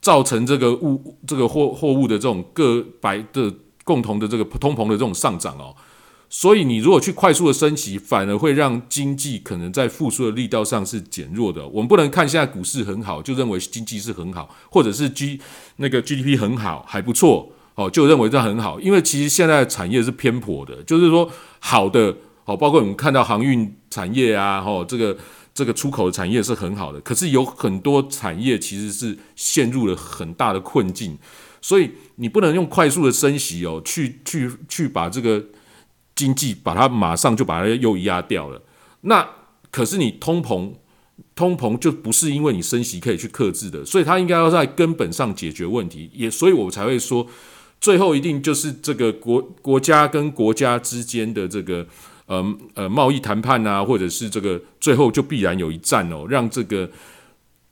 [0.00, 3.52] 造成这个物这个货货物的这种各百的
[3.90, 5.74] 共同的这个通膨的这种上涨哦。
[6.32, 11.66] 所以，你如果去快速的升级，反而会让经济可能在复苏的力道上是减弱的。
[11.66, 15.40] 我们不能看现在股市很好，就认为经济是很好，或者是 G
[15.78, 18.78] 那个 GDP 很好还不错哦，就认为这很好。
[18.78, 21.28] 因为其实现在产业是偏颇的，就是说
[21.58, 25.16] 好的哦，包括我们看到航运产业啊，哦，这个
[25.52, 31.18] 这个出口的产业是很好的，可是有很多产业其实是陷入了很大的困境。
[31.60, 35.44] 所以你不能用快速的升息哦，去去去把这个。
[36.16, 38.60] 经济把它马上就把它又压掉了，
[39.02, 39.26] 那
[39.70, 40.74] 可是你通膨，
[41.34, 46.10] 通膨就不是因为你升息可以去克制的，所以它应该要在根本上解决问题。
[46.12, 47.26] 也所以我才会说，
[47.80, 51.86] 最后一定就是这个国国家跟国家之间的这个
[52.26, 52.44] 呃
[52.74, 56.90] 呃贸易谈判啊，或者是这个最后就必然有一战哦，让这个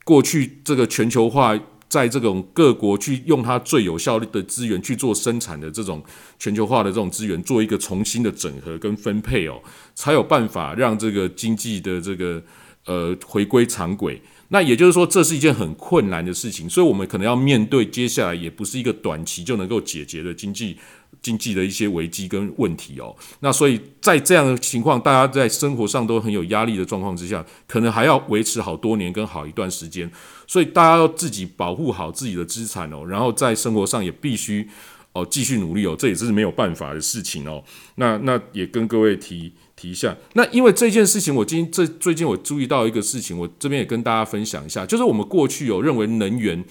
[0.05, 1.55] 过去这个全球化。
[1.89, 6.03] 在这种各国去用它最有效率的资源去做生产的这种
[6.39, 9.61] 全球化的这种资源，做一个重新的整合跟分配哦，
[9.95, 12.43] 才有办法让这个经济的这个
[12.85, 14.21] 呃回归常轨。
[14.51, 20.75] 那也就是说，这是一件很困难的事情，所以我们可能要面对接下来也不是一个短期就能够解决的经济
[21.23, 23.15] 经济的一些危机跟问题哦。
[23.41, 30.11] 那所以在这样的情况，大家在生活上都很有压力的状况之下，可能还要维持好多年跟好一段时间。
[30.47, 34.67] 所以大家要自己保护好自己的资产哦，然后在生活上也必须
[35.13, 37.63] 哦继续努力哦，这也是没有办法的事情哦。
[37.97, 40.17] 那那也跟各位提提一下。
[40.33, 46.65] 那因为这件事情，我今这最近我注意到一个事情，我这边也跟大家分享一下，就是我们过去有认为能源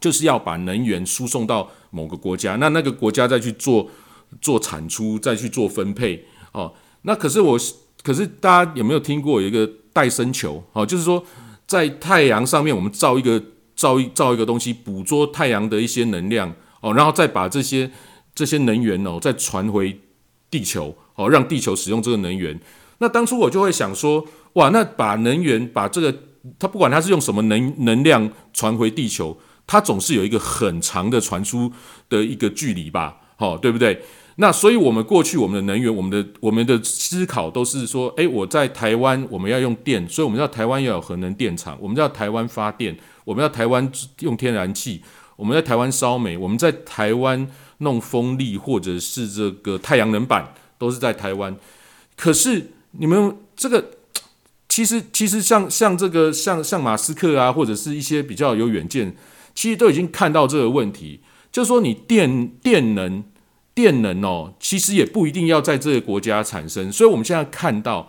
[0.00, 3.88] 就是要把能源输送到某个国家，那那个国家再去做
[4.40, 6.74] 做产出，再去做分配哦。
[7.02, 7.58] 那可是我
[8.02, 11.24] 可是大家有没有听过有一个戴森球哦，就是说。
[11.70, 13.40] 在太阳上面，我们造一个
[13.76, 17.88] 造一造一个东西，捕捉太阳的一些能量哦，然后再把这些
[18.34, 20.00] 这些能源哦，再传回
[20.50, 22.58] 地球哦，让地球使用这个能源。
[22.98, 26.12] 那当初我就会想说，哇，那把能源把这个，
[26.58, 29.38] 它不管它是用什么能能量传回地球，
[29.70, 31.72] 它总是有一个很长的传输
[32.08, 34.02] 的一个距离吧，好，对不对？
[34.34, 45.02] 那所以，我们过去我们的能源，我们的我们的思考都是说，诶，我在台湾我们要用电，所以我们要台湾要有核能电厂，我们要台湾发电，我们要台湾用天然气，
[45.36, 47.46] 我们在台湾烧煤，我们在台湾
[47.78, 51.56] 弄风力或者是这个太阳能板，都是在台湾。
[52.16, 53.84] 可是你们这个，
[54.68, 59.14] 其实其实像像这个像像马斯克啊，或者是一些比较有远见，
[59.60, 61.20] 其实都已经看到这个问题，
[61.52, 63.24] 就是说你电电能。
[63.72, 68.08] 电能哦，其实也不一定要在这个国家产生，所以我们现在看到，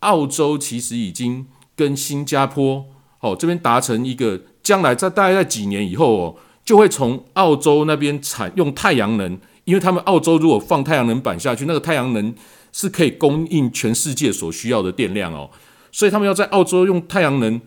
[0.00, 2.86] 澳洲其实已经跟新加坡
[3.20, 12.34] 哦这边达成一个，将来在大概在几年以后哦，就会从澳洲那边产用太阳能，因为他们澳洲如果放太阳能板下去，那个太阳能
[12.72, 15.50] 是可以供应全世界所需要的电量哦，
[15.92, 17.60] 所以他们要在澳洲用太阳能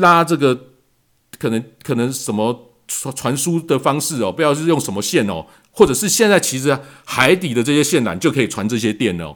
[0.00, 0.71] 拉这个，
[1.42, 5.44] 可能可能什么传传输的方式哦，不知道是用什么线哦。
[5.72, 9.34] 或者是现在其实海底的这些线缆就可以传这些电哦，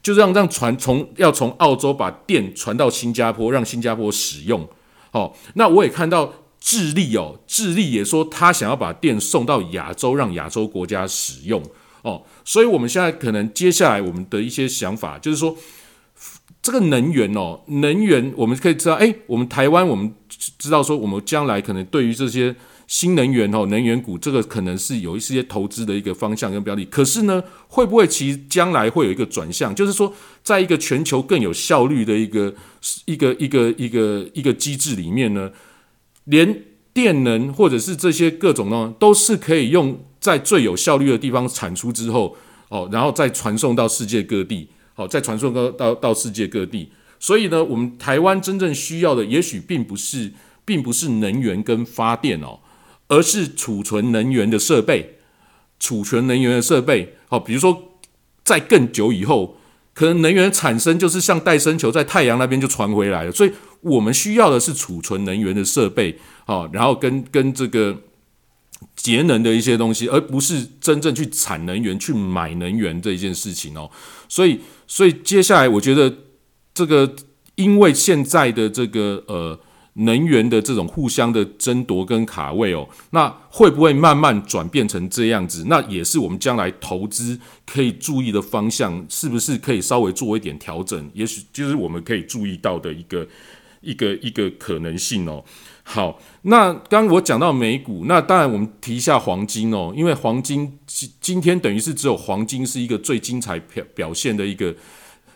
[0.00, 4.68] 就让让传从要从澳洲把电传到新加坡，让新加坡使用。
[5.10, 11.60] 哦，那我也看到智利哦，智利也说他想要把电送到亚洲，让亚洲国家使用。
[12.02, 15.56] 哦，所以我们现在可能接下来我们的一些想法就是说，
[16.68, 20.12] 这个能源哦，能源我们可以知道，哎，我们台湾我们
[20.58, 22.54] 知道说，我们将来可能对于这些。
[22.88, 29.74] 新能源哦，能源股这个可能是有一些投资的一个方向跟标的，可是呢，会不会其实将来会有一个转向？
[29.74, 30.10] 就是说，
[30.42, 32.54] 在一个全球更有效率的一个
[33.04, 35.50] 一个一个一个一个机制里面呢，
[36.24, 36.62] 连
[36.94, 42.38] 电能或者是这些各种呢，都是可以用在最有效率的地方产出之后
[42.70, 46.90] 哦，然后再传送到世界各地，好，再传送到到到世界各地。
[47.20, 50.32] 所以呢，我们台湾真正需要的，也许并不是
[50.64, 52.58] 并不是能源跟发电哦。
[53.10, 55.20] 而是储存能源的设备，
[55.80, 57.94] 储存能源的设备，好，比如说
[58.44, 59.56] 在更久以后，
[59.94, 67.96] 可能能源产生就是像戴森球在太阳那边就传回来了，所以我们需要的是储存能源的设备，好，然后跟跟这个
[68.94, 73.90] 节能的一些东西，而不是真正去产能源、去买能源这一件事情哦。
[74.28, 76.12] 所以，所以接下来我觉得
[76.74, 77.14] 这个，
[77.54, 79.60] 因为现在的这个呃。
[80.00, 85.64] 能源的这种互相的争夺跟卡位哦，那会不会慢慢转变成这样子？
[85.66, 87.36] 那也是我们将来投资
[87.66, 91.10] 可以注意的方向，是不是可以稍微做一点调整？
[91.14, 93.26] 也许就是我们可以注意到的一个
[93.80, 95.44] 一个一个可能性哦。
[95.90, 104.74] 好，那刚我讲到美股，那当然我们提一下黄金哦，因为黄金今今天等于是只有黄金是一个最精彩表表现的一个。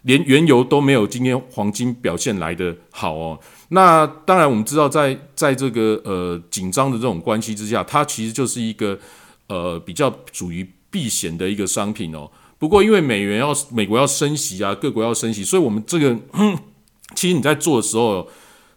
[0.05, 3.39] 连原油都没有今天黄金表现来的好哦。
[3.69, 8.99] 那当然，我们知道在在这个呃紧张的这种关系之下，它其实就是一个
[9.47, 12.29] 呃比较属于避险的一个商品哦。
[12.59, 16.19] 不过，因为美元要美国要升息啊，各国要升息，所以我们这个
[17.15, 18.27] 其实你在做的时候，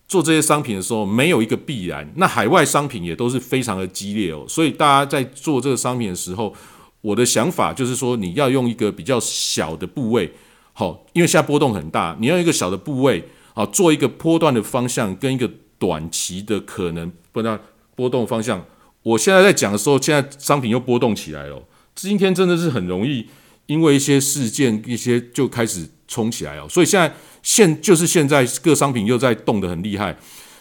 [0.07, 2.09] 做这些商品的时候，没有一个必然。
[2.15, 4.45] 那海外商品也都是非常的激烈哦。
[4.47, 6.53] 所以大家在做这个商品的时候，
[7.01, 10.31] 我的想法就是说，你要用一个比较小的部位。
[10.73, 13.23] 好，因为现在波动很大，你要一个小的部位，
[13.53, 15.49] 好做一个波段的方向跟一个
[15.79, 17.59] 短期的可能波段
[17.95, 18.65] 波动方向。
[19.03, 21.63] 我现在在讲的时候，现在商品又波动起来了。
[21.95, 23.27] 今天真的是很容易，
[23.67, 26.67] 因为一些事件一些就开始冲起来哦。
[26.69, 27.13] 所以现在
[27.45, 30.17] 现就是现在各商品又在动得很厉害。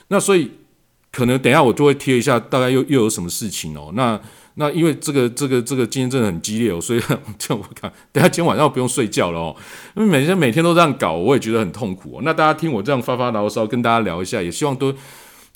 [0.07, 0.49] 那所以
[1.11, 3.91] 可能等下我就会贴一下，大概又又有什么事情哦。
[3.95, 4.21] 那。
[4.57, 7.01] 那因为这个这个这个今天真的很激烈哦，所以
[7.37, 9.57] 这我看，等下今天晚上不用睡觉了哦，
[9.97, 12.21] 因为每天每天都这样搞，我也觉得很痛苦哦。
[12.23, 14.95] 那大家听我这样发发牢骚，跟大家聊一下，也希望都，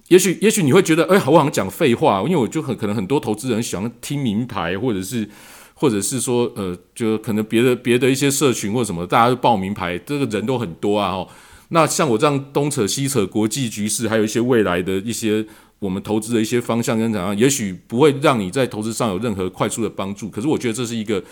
[0.08, 5.30] 也许也许你会觉得，哎，我好像讲废话，因为我就很可能很多投资人喜欢听名牌，或者是
[5.78, 11.28] 或者是说，呃，就可能别的别的一些社群或者什么，大家都报名牌，这个人都很多啊，哦，
[11.70, 15.46] 那像我这样东扯西扯国际局势，还有一些未来的一些。
[15.80, 21.22] 我们投资的一些方向跟怎样，也许不会让你在投资上有任何快速的帮助，可是我觉得这是一个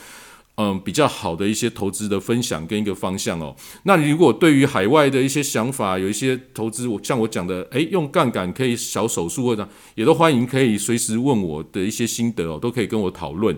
[0.55, 3.53] 嗯比较好的一些投资的分享跟一个方向哦。
[3.83, 13.53] 那如果对于海外的一些想法，有一些投资，我像我讲的，诶，用杠杆可以小手术或者也都欢迎可以随时问我的一些心得哦，都可以跟我讨论。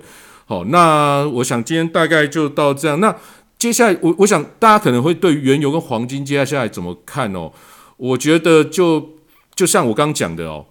[0.49, 2.99] 好，那我想今天大概就到这样。
[3.01, 3.15] 那
[3.59, 7.53] 接下来我我想大家可能会对原油跟黄金接下来怎么看哦？
[7.99, 9.11] 我觉得就
[9.55, 10.65] 就像我刚讲的哦。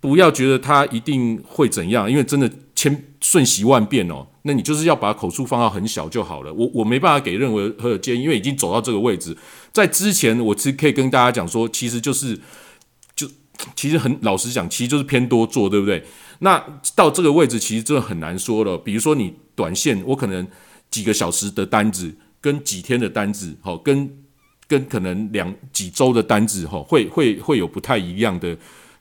[0.00, 4.24] 不要觉得它一定会怎样，因为真的千瞬息万变哦。
[4.42, 6.54] 那你就是要把口数放到很小就好了。
[6.54, 9.36] 我我没办法给任何何建议，因为已经走到这个位置。
[9.72, 12.38] 在之前，我其实可以跟大家讲说，其实就是
[13.16, 13.26] 就
[13.74, 16.04] 其实很老实讲，其实就是偏多做，对不对？
[16.40, 18.76] 那到这个位置，其实真的很难说了。
[18.78, 20.46] 比如说你短线，我可能
[20.90, 24.10] 几个小时的单子，跟几天的单子，好，跟
[24.66, 28.56] 跟可能两几周的单子，哈，会会会有不太一样的。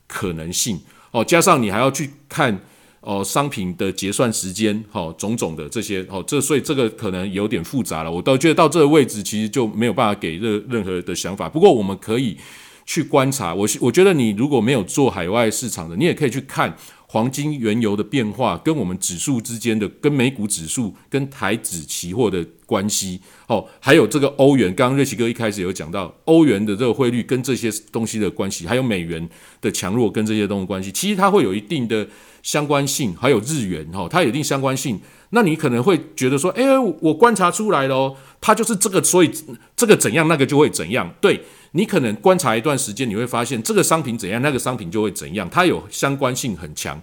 [0.10, 0.80] 可能性
[1.12, 2.58] 哦，加上你还要去看
[3.02, 8.10] 哦商品的结算时间，哦种种的这些哦，这所以这个可能有点复杂了。
[8.10, 11.50] 我倒觉得到这个位置，其实就没有办法给任任何的想法。
[11.50, 12.38] 不过我们可以
[12.86, 13.54] 去观察。
[13.54, 16.74] 我我觉得你如果没有做海外市场的，你也可以去看。
[17.10, 29.28] 黄金、原油的变化跟我们指数之间的、跟美股指数、跟台指期货的关系，哦，还有这个欧元，刚刚瑞奇哥一开始有讲到欧元的这个汇率跟这些东西的关系，还有美元
[29.62, 32.06] 的强弱跟这些东西关系，其实它会有一定的
[32.44, 35.00] 相关性，还有日元，哈，它有一定相关性。
[35.30, 39.32] 那你可能会觉得说，哎，我观察出来了，它就是这个，所以
[39.78, 41.42] 这个怎样，那个就会怎样，对。
[41.72, 47.02] 你可能观察一段时间，你会发现这个商品怎样，那个商品就会怎样，它有相关性很强。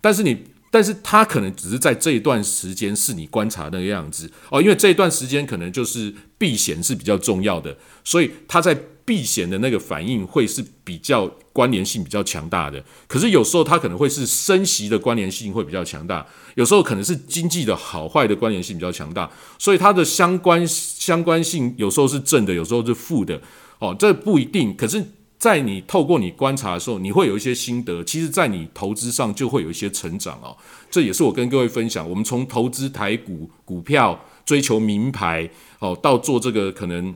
[0.00, 0.36] 但是你，
[0.70, 12.82] 但是它可能只是在这一段时间是你观察那个样子哦，因为这一段时间可能就是避险是比较重要的，所以它在避险的那个反应会是比较关联性比较强大的。
[13.06, 23.40] 可是有时候它可能会是升息的关联性会比较强大，有时候可能是经济的好坏的关联性比较强大，所以它的相关相关性有时候是正的，有时候是负的。
[23.78, 24.74] 哦，这不一定。
[24.76, 25.04] 可是，
[25.38, 28.02] 在你透过你观察的时候，你会有一些心得。
[28.04, 30.56] 其实，在你投资上就会有一些成长哦。
[30.90, 32.08] 这也是我跟各位分享。
[32.08, 37.14] 我们从投资台股股票，追求名牌，哦，到做这个可能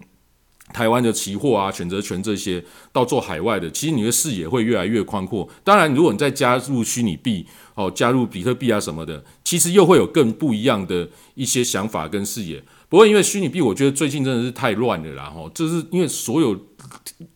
[0.74, 2.62] 台湾的期货啊、选择权这些，
[2.92, 5.48] 到做海外的，其实你的视野会越来越宽阔。
[5.64, 12.62] 当然，如果你再加入虚拟币，哦，加入比特币啊什么的，其实又会有更不一样的一些想法跟视野。
[12.90, 15.24] 不过，因为虚拟币，我觉得最近真的是太乱了啦！
[15.24, 16.58] 哈，就是因为所有，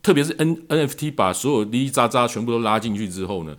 [0.03, 3.55] 特别是 N NFT 把所有哩哩喳喳全部都拉进去之后呢，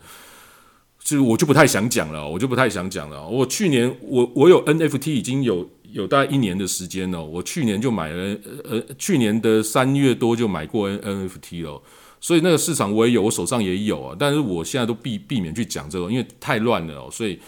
[1.04, 3.28] 就我就不太想讲了，我就不太想讲了。
[3.28, 11.80] 我去年我我有 NFT 已经有有大概一年的时间了，我去年就买了，呃，去年的三月多就买过 NFT 了，
[12.20, 14.16] 所以那个市场我也有，我手上也有啊。
[14.18, 17.40] 但是我现在都避避免去讲这个，因为太乱了，所以。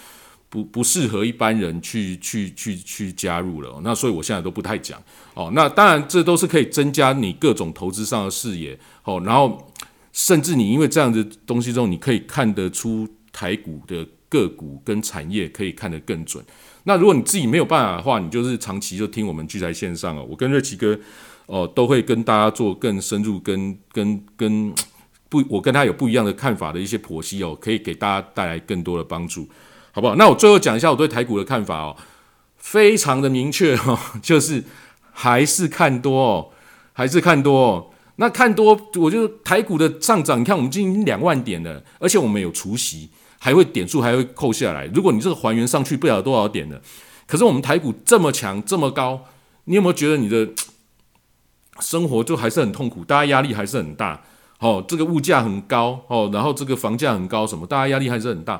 [0.55, 5.01] 不不适合一般人去去去去加入了，那所以我现在都不太讲
[5.33, 5.51] 哦。
[5.53, 9.21] 那当然，这都是可以增加你各种投资上的视野哦。
[9.25, 9.69] 然后
[10.13, 16.41] 甚至你因为这样的东西之后，你可以看得出台股的个股跟产业可以看得更准。
[16.85, 20.97] 那如果你自己没有办法的话，你就是长期就听我们聚财线上哦，我跟瑞奇哥
[21.47, 24.73] 哦都会跟大家做更深入跟跟跟
[25.27, 29.49] 不，我跟他有不一样的看法的一些剖析哦，可以给大家带来更多的帮助，
[29.95, 30.15] 好不好？
[30.15, 31.95] 那我最后讲一下我对台股的看法哦，
[32.57, 34.61] 非常的明确哦， 就是
[35.13, 36.49] 还是看多哦，
[36.91, 37.87] 还是看多哦。
[38.17, 43.09] 那看多，我就台股的上涨，你看我们今天两万点了，而且我们有除息。
[43.37, 44.87] 还会点数还会扣下来。
[44.87, 46.81] 如果你这个还原上去不了多少点的，
[47.25, 49.23] 可是我们台股这么强这么高，
[49.65, 50.49] 你有没有觉得你的
[51.79, 53.05] 生活就还是很痛苦？
[53.05, 54.19] 大家压力还是很大。
[54.59, 57.67] 哦，这个物价很高哦，然后这个房价很高，什么？
[57.67, 58.59] 大家压力还是很大。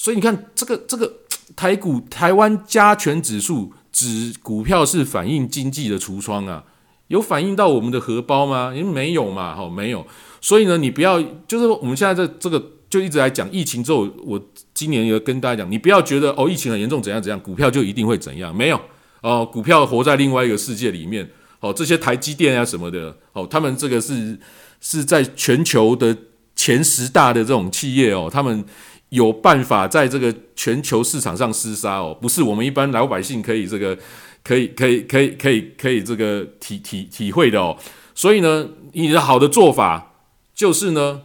[0.00, 1.12] 所以你看这个这个
[1.54, 6.64] 台股台湾加权指数指股票是反映经济的橱窗啊，
[7.08, 8.72] 有反映到我们的荷包吗？
[8.74, 10.06] 因为没有嘛，哦，没有。
[10.40, 12.64] 所以呢，你不要就是我们现在这这个。
[12.88, 14.40] 就一直来讲疫情之后，我
[14.74, 18.52] 今年也跟大家讲，你不要觉得哦，疫情很严重，怎样怎样，股票就一定会怎样？
[18.52, 18.80] 没有
[19.20, 21.30] 哦，股票活在另外一个世界里面。
[21.60, 24.36] 哦，这些台积电啊什么的，哦，他们这个是
[24.80, 26.16] 是在全球的
[26.56, 28.64] 前十大的这种企业哦，他们
[29.10, 33.96] 有办法在这个全球市场上厮杀哦，不是我们一般老百姓可以这个
[34.42, 37.76] 可以可以可以可以可以这个体体体会的哦。
[38.14, 40.14] 所以呢，你的好的做法
[40.54, 41.22] 就是呢。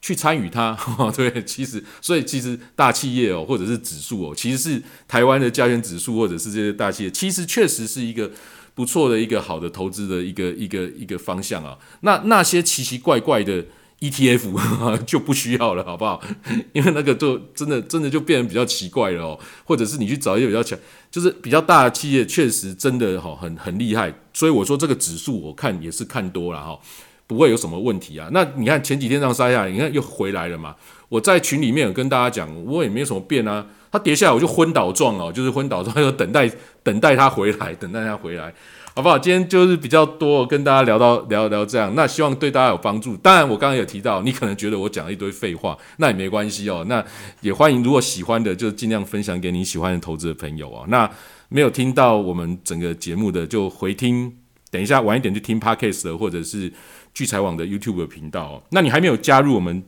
[0.00, 0.78] 去参与它，
[1.16, 8.30] 对，其实，所以其实大企业哦，或者是指数哦，其实是台湾的加权指数，或者是这些大企业，其实确实是一个
[8.76, 11.76] 不错的一个好的投资的一个一个一个方向啊。
[12.02, 13.66] 那那些奇奇怪怪的
[14.00, 16.22] ETF 就不需要了，好不好？
[16.72, 19.38] 因为那个就真的真的就变得比较奇怪了哦。
[19.64, 20.78] 或者是你去找一些比较强，
[21.10, 24.14] 就是比较大的企业，确实真的哈很很厉害。
[24.32, 26.78] 所以我说这个指数，我看也是看多了哈。
[27.26, 28.30] 不会有什么问题啊？
[28.32, 30.74] 那你看前几天这样杀下来，你看又回来了嘛？
[31.10, 33.66] 我在群里面有跟大家讲，我也没有什么变啊。
[33.90, 36.50] 它跌下来我就昏倒状哦，就是昏倒状， 就等待
[36.82, 38.54] 等待它回来，等待它回来，
[38.98, 39.16] 好不好？
[39.16, 43.16] 今天就是比较多跟大家聊到聊聊这样，那希望对大家有帮助。
[43.18, 46.84] 当然我刚刚有提到，你可能觉得我讲了一堆废话，那也没关系哦。
[46.88, 47.04] 那
[47.40, 50.84] 也欢迎如果喜欢的，就尽量分享给你喜欢的投资的朋友哦。
[50.88, 51.08] 那
[51.48, 54.36] 没有听到我们整个节目的，就回听，
[54.68, 56.72] 等一下晚一点去听 podcast 的，或者是。
[57.14, 59.82] 聚财网的 YouTube 频道，那你还没有加入我们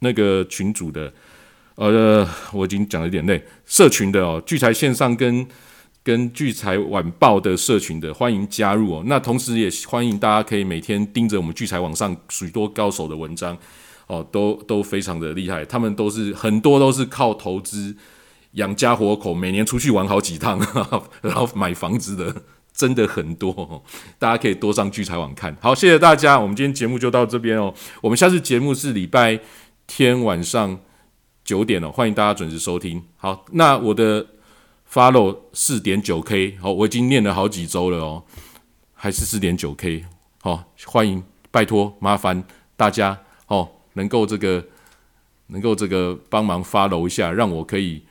[0.00, 1.12] 那个群组的，
[1.76, 5.46] 呃，我已经讲了一点累，社群的哦，聚财线上跟
[6.06, 9.02] 跟聚财晚报的社群的，欢迎加入哦。
[9.06, 13.58] 那同时也欢迎大家可以每天盯着我们聚财网上许多高手的文章
[14.06, 17.96] 哦，都都非常的厉害，他们都是很多都是靠投资
[18.52, 20.60] 养家活口，每年出去玩好几趟，
[21.22, 22.42] 然后买房子的。
[22.72, 23.82] 真的很多，
[24.18, 25.56] 大家可以多上聚财网看。
[25.62, 27.72] 好，谢谢大家，我们今天节目就到这边哦。
[28.02, 29.40] 我们下次节目是礼拜
[29.86, 30.78] 天晚上
[31.42, 33.02] 九点哦，欢迎大家准时收听。
[33.16, 34.26] 好，那我的
[34.90, 38.22] follow 四点九 k，好，我已经念了好几周了哦，
[38.94, 40.04] 还是四点九 k。
[40.40, 42.42] 好，欢迎，拜托，麻烦
[42.76, 44.64] 大家哦，能够这个
[45.48, 48.02] 能够这个帮忙 follow 一下，让我可以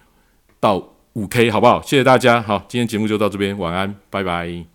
[0.59, 0.91] 到。
[1.15, 1.81] 五 K 好不好？
[1.81, 2.41] 谢谢大家。
[2.41, 4.63] 好，今天节目就到这边，晚安，拜拜。